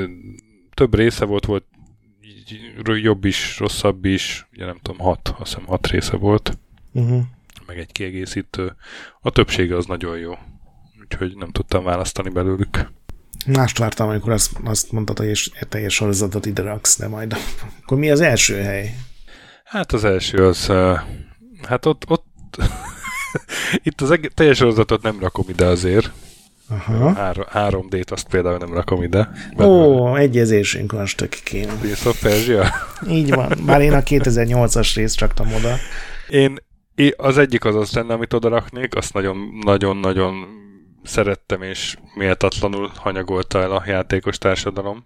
[0.73, 1.65] több része volt, volt
[2.83, 6.57] jobb is, rosszabb is, ugye nem tudom, hat, azt hiszem hat része volt,
[6.93, 7.21] uh-huh.
[7.65, 8.75] meg egy kiegészítő.
[9.21, 10.33] A többsége az nagyon jó
[11.11, 12.91] úgyhogy nem tudtam választani belőlük.
[13.45, 17.35] Mást vártam, amikor azt, azt mondtad, hogy és teljes sorozatot ide raksz, de majd
[17.81, 18.95] akkor mi az első hely?
[19.63, 20.65] Hát az első az,
[21.67, 22.25] hát ott, ott
[23.83, 26.11] itt az eg- teljes sorozatot nem rakom ide azért.
[26.69, 27.13] Aha.
[27.13, 29.31] Hár- 3D-t azt például nem rakom ide.
[29.57, 31.67] Ó, egyezésünk van stökikén.
[31.79, 32.73] Prince of Persia?
[33.09, 35.75] Így van, bár én a 2008-as részt raktam oda.
[36.29, 36.57] Én,
[37.17, 40.45] az egyik az az lenne, amit oda raknék, azt nagyon-nagyon-nagyon
[41.03, 45.05] szerettem és méltatlanul hanyagolta el a játékos társadalom.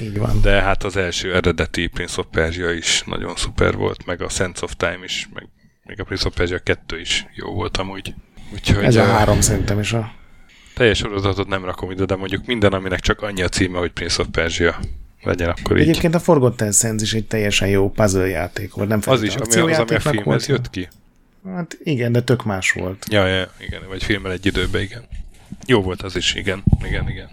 [0.00, 0.40] Így van.
[0.40, 4.64] De hát az első eredeti Prince of Persia is nagyon szuper volt, meg a Sense
[4.64, 5.48] of Time is, meg
[5.82, 8.14] még a Prince of Persia 2 is jó volt amúgy.
[8.52, 10.12] Úgyhogy Ez a három szerintem is a...
[10.74, 14.22] Teljes sorozatot nem rakom ide, de mondjuk minden, aminek csak annyi a címe, hogy Prince
[14.22, 14.78] of Persia
[15.22, 15.88] legyen akkor így.
[15.88, 19.72] Egyébként a Forgotten Sands is egy teljesen jó puzzle játék volt, nem Az is, ami
[19.72, 20.88] az, ami a filmhez jött ki?
[21.52, 23.06] Hát igen, de tök más volt.
[23.10, 25.04] Ja, ja, igen, vagy filmmel egy időben, igen.
[25.66, 27.30] Jó volt az is, igen, igen, igen.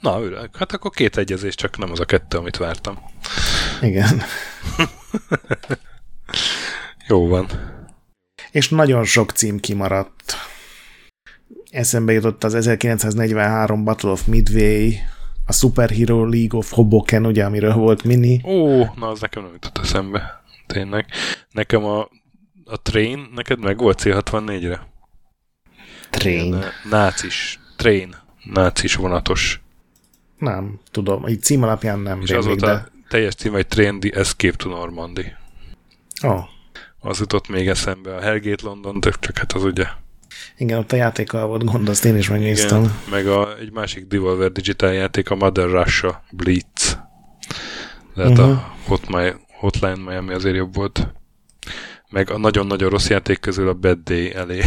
[0.00, 0.56] Na, örülök.
[0.56, 2.98] Hát akkor két egyezés, csak nem az a kettő, amit vártam.
[3.80, 4.22] Igen.
[7.08, 7.46] Jó van.
[8.50, 10.34] És nagyon sok cím kimaradt.
[11.70, 14.92] Eszembe jutott az 1943 Battle of Midway,
[15.46, 18.40] a Superhero League of Hoboken, ugye, amiről volt mini.
[18.44, 20.42] Ó, na az nekem nem jutott eszembe.
[20.66, 21.06] Tényleg.
[21.50, 22.08] Nekem a
[22.70, 24.88] a Train neked meg volt C64-re?
[26.10, 26.54] Train.
[26.54, 27.60] Ilyen, nácis.
[27.76, 28.16] Train.
[28.44, 29.60] Nácis vonatos.
[30.38, 31.26] Nem, tudom.
[31.26, 32.20] Így cím alapján nem.
[32.20, 32.88] És az volt de...
[33.08, 35.32] teljes cím, hogy Train the Escape to Normandy.
[36.22, 36.44] Oh.
[37.00, 38.14] Az jutott még eszembe.
[38.14, 39.86] A Hellgate London, csak hát az ugye
[40.56, 42.78] Igen, ott a játékkal volt gond, azt én is megnéztem.
[42.82, 46.98] Igen, meg a, egy másik Devolver Digital játék, a Mother Russia Blitz.
[48.14, 48.50] Lehet uh-huh.
[48.50, 51.14] a Hotline, Hotline Miami azért jobb volt.
[52.10, 54.62] Meg a nagyon-nagyon rossz játék közül a Bad Day elé.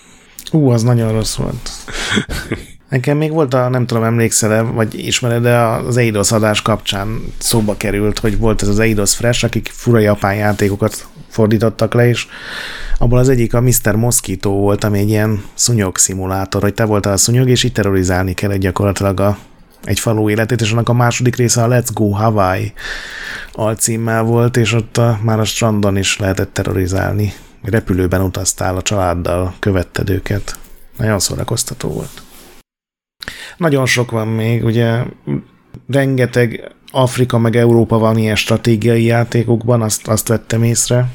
[0.52, 1.70] Ú, az nagyon rossz volt.
[2.88, 7.76] Nekem még volt a, nem tudom, emlékszel-e, vagy ismered, de az Eidos adás kapcsán szóba
[7.76, 12.26] került, hogy volt ez az Eidos Fresh, akik fura japán játékokat fordítottak le, és
[12.98, 13.94] abból az egyik a Mr.
[13.94, 18.34] Mosquito volt, ami egy ilyen szúnyog szimulátor, hogy te voltál a szúnyog, és itt terrorizálni
[18.34, 19.38] kell egy gyakorlatilag a,
[19.84, 22.72] egy falu életét, és annak a második része a Let's Go Hawaii
[23.52, 27.32] alcímmel volt, és ott a, már a strandon is lehetett terrorizálni.
[27.62, 30.58] Repülőben utaztál a családdal, követted őket.
[30.96, 32.22] Nagyon szórakoztató volt.
[33.56, 35.02] Nagyon sok van még, ugye
[35.88, 41.08] rengeteg Afrika meg Európa van ilyen stratégiai játékokban, azt, azt vettem észre.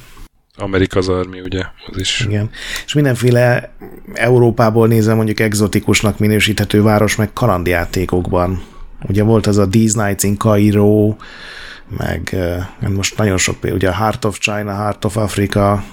[0.58, 1.64] Amerika az armi, ugye?
[1.92, 2.26] Az is.
[2.28, 2.50] Igen.
[2.86, 3.74] És mindenféle
[4.14, 8.64] Európából nézve mondjuk exotikusnak minősíthető város, meg kalandjátékokban.
[9.08, 11.16] Ugye volt az a These Nights in Cairo,
[11.98, 12.36] meg
[12.90, 15.84] most nagyon sok például, ugye a Heart of China, Heart of Africa,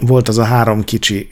[0.00, 1.28] volt az a három kicsi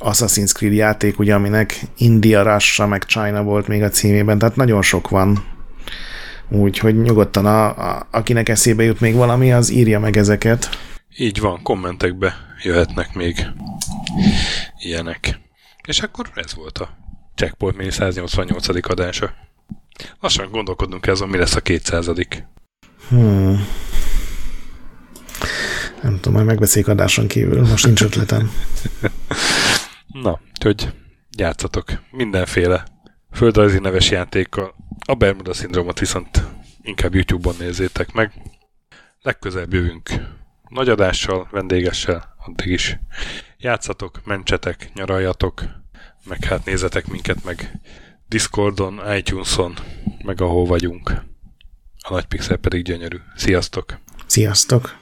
[0.00, 4.82] Assassin's Creed játék, ugye, aminek India, Russia, meg China volt még a címében, tehát nagyon
[4.82, 5.44] sok van.
[6.48, 10.68] Úgyhogy nyugodtan, a, a, akinek eszébe jut még valami, az írja meg ezeket.
[11.16, 13.46] Így van, kommentekbe jöhetnek még
[14.78, 15.40] ilyenek.
[15.86, 16.96] És akkor ez volt a
[17.34, 18.88] Checkpoint Mini 188.
[18.90, 19.34] adása.
[20.20, 22.10] Lassan gondolkodnunk azon, mi lesz a 200.
[23.08, 23.66] Hmm.
[26.02, 28.50] Nem tudom, majd megbeszéljük adáson kívül, most nincs ötletem.
[30.22, 30.92] Na, hogy
[31.36, 32.84] játszatok mindenféle
[33.32, 34.74] földrajzi neves játékkal.
[35.06, 36.42] A Bermuda szindrómot viszont
[36.82, 38.32] inkább YouTube-on nézzétek meg.
[39.22, 40.10] Legközelebb jövünk
[40.72, 42.98] nagy adással, vendégessel, addig is
[43.58, 45.64] játszatok, mentsetek, nyaraljatok,
[46.24, 47.80] meg hát nézzetek minket meg
[48.28, 49.74] Discordon, iTunes-on,
[50.24, 51.10] meg ahol vagyunk.
[51.98, 53.16] A nagy pixel pedig gyönyörű.
[53.36, 53.98] Sziasztok!
[54.26, 55.00] Sziasztok!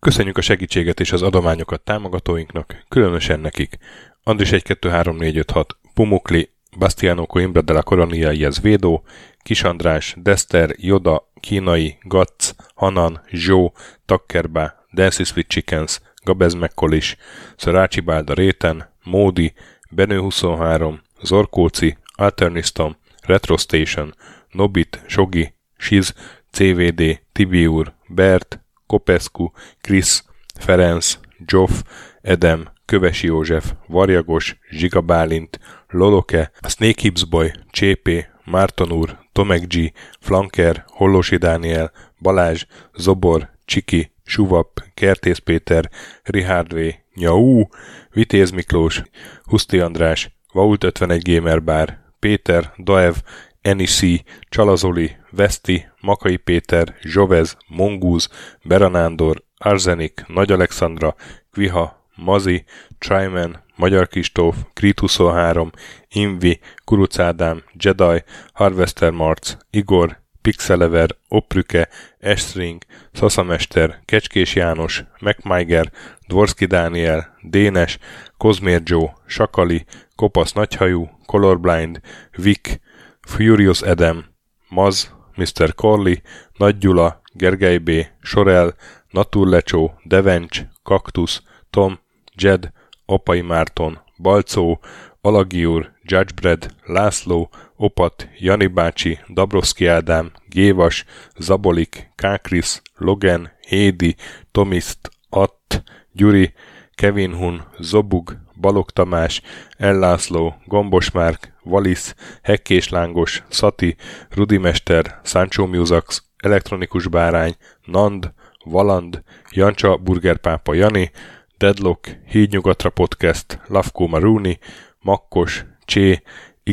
[0.00, 3.78] Köszönjük a segítséget és az adományokat támogatóinknak, különösen nekik.
[4.22, 9.02] Andris 1 2 3 4 5 6, Pumukli, Bastiano Coimbra de la Coronia Iez Védó,
[9.42, 13.72] Kis András, Dester, Joda, Kínai, Gatz, Hanan, Zsó,
[14.06, 17.16] Takkerbá, Dancy Sweet Chickens, Gabez Mekkolis,
[17.56, 19.52] Szarácsi Bálda Réten, Módi,
[19.90, 24.14] Benő 23, Zorkóci, Alternistom, Retro Station,
[24.50, 26.14] Nobit, Sogi, Siz,
[26.52, 29.50] CVD, Tibiur, Bert, Kopescu,
[29.80, 30.24] Krisz,
[30.58, 31.82] Ferenc, Zsoff,
[32.22, 39.92] Edem, Kövesi József, Varjagos, Zsiga Bálint, Loloke, Snake Hips Boy, Csépé, Márton úr, Tomek G,
[40.20, 42.64] Flanker, Hollosi Dániel, Balázs,
[42.94, 45.90] Zobor, Csiki, Suvap, Kertész Péter,
[46.22, 46.78] Richard V,
[47.14, 47.62] Nyau,
[48.10, 49.02] Vitéz Miklós,
[49.42, 53.14] Huszti András, Vault 51 Gamer Bar, Péter, Daev,
[53.60, 58.28] Enisi, Csalazoli, Veszti, Makai Péter, Zsovez, Mongúz,
[58.64, 61.14] Beranándor, Arzenik, Nagy Alexandra,
[61.52, 62.64] Kviha, Mazi,
[62.98, 65.70] Tryman, Magyar Kistóf, Krit 23,
[66.08, 71.88] Invi, Kuruc Ádám, Jedi, Harvester Marc, Igor, Pixelever, Oprüke,
[72.18, 72.82] Estring,
[73.12, 75.92] Szaszamester, Kecskés János, MacMiger,
[76.26, 77.98] Dvorski Dániel, Dénes,
[78.36, 79.84] Kozmér Joe, Sakali,
[80.16, 82.00] Kopasz Nagyhajú, Colorblind,
[82.36, 82.80] Vic,
[83.20, 84.24] Furious Adam,
[84.68, 85.74] Maz, Mr.
[85.74, 86.14] Corley,
[86.56, 87.90] Nagy Gyula, Gergely B.,
[88.22, 88.74] Sorel,
[89.10, 91.98] Naturlecsó, Devencs, Kaktusz, Tom,
[92.34, 92.72] Jed,
[93.06, 94.80] Apai Márton, Balcó,
[95.20, 101.04] Alagiur, Judgebred, László, Opat, Jani bácsi, Dabroszki Ádám, Gévas,
[101.38, 104.16] Zabolik, Kákris, Logan, Hédi,
[104.50, 105.82] Tomiszt, Att,
[106.12, 106.52] Gyuri,
[106.94, 109.42] Kevin Hun, Zobug, Balog Tamás,
[109.76, 113.96] Ellászló, Gombos Márk, Valisz, Hekkés Lángos, Szati,
[114.30, 118.32] Rudimester, Sancho Musax, Elektronikus Bárány, Nand,
[118.64, 121.10] Valand, Jancsa Burgerpápa Jani,
[121.58, 124.58] Deadlock, Hídnyugatra Podcast, Lavko Maruni,
[125.00, 126.22] Makkos, Csé,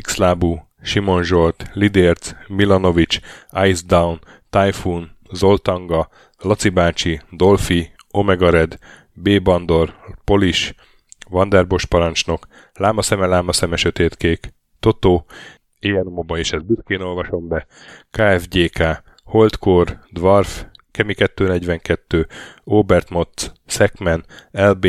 [0.02, 3.20] Xlábú, Simon Zsolt, Lidérc, Milanovic,
[3.52, 4.20] Ice Down,
[4.50, 8.78] Typhoon, Zoltanga, Laci bácsi, Dolfi, Omega Red,
[9.14, 9.42] B.
[9.42, 10.74] Bandor, Polis,
[11.30, 15.26] Vanderbos parancsnok, Lámaszeme, Lámaszeme, Sötétkék, Totó,
[15.80, 17.68] ilyen moba is ezt büszkén olvasom be,
[18.12, 20.66] KFGK, Holdkor, Dwarf,
[20.98, 22.28] Kemi 242,
[22.64, 24.88] Obert Motz, Szekmen, LB,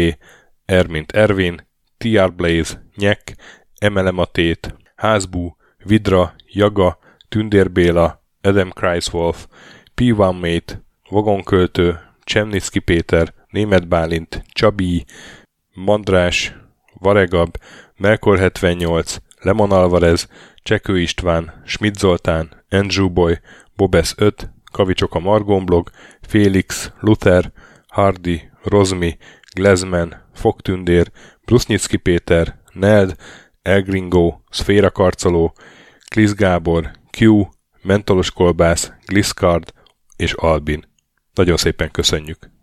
[0.65, 1.67] Ermint Ervin,
[1.99, 3.37] TR Blaze, Nyek,
[3.79, 6.99] Emelematét, Házbú, Vidra, Jaga,
[7.29, 9.47] Tündér Béla, Adam Kreiswolf,
[9.95, 15.05] P1 Mate, Vagonköltő, Csemnicki Péter, Német Bálint, Csabi,
[15.75, 16.57] Mandrás,
[16.93, 17.57] Varegab,
[17.97, 20.29] Melkor 78, Lemon Alvarez,
[20.63, 23.39] Csekő István, Schmidt Zoltán, Andrew Boy,
[23.77, 25.91] Bobesz 5, Kavicsok a Margonblog,
[26.21, 27.53] Félix, Luther,
[27.89, 29.17] Hardy, Rozmi,
[29.55, 31.11] Glezman, Fogtündér,
[31.45, 33.17] Brusnicki Péter, Neld,
[33.63, 35.53] Elgringo, Szféra Karcoló,
[36.09, 37.49] Klisz Gábor, Q,
[37.83, 39.73] Mentolos Kolbász, Gliscard
[40.17, 40.85] és Albin.
[41.35, 42.58] Nagyon szépen köszönjük!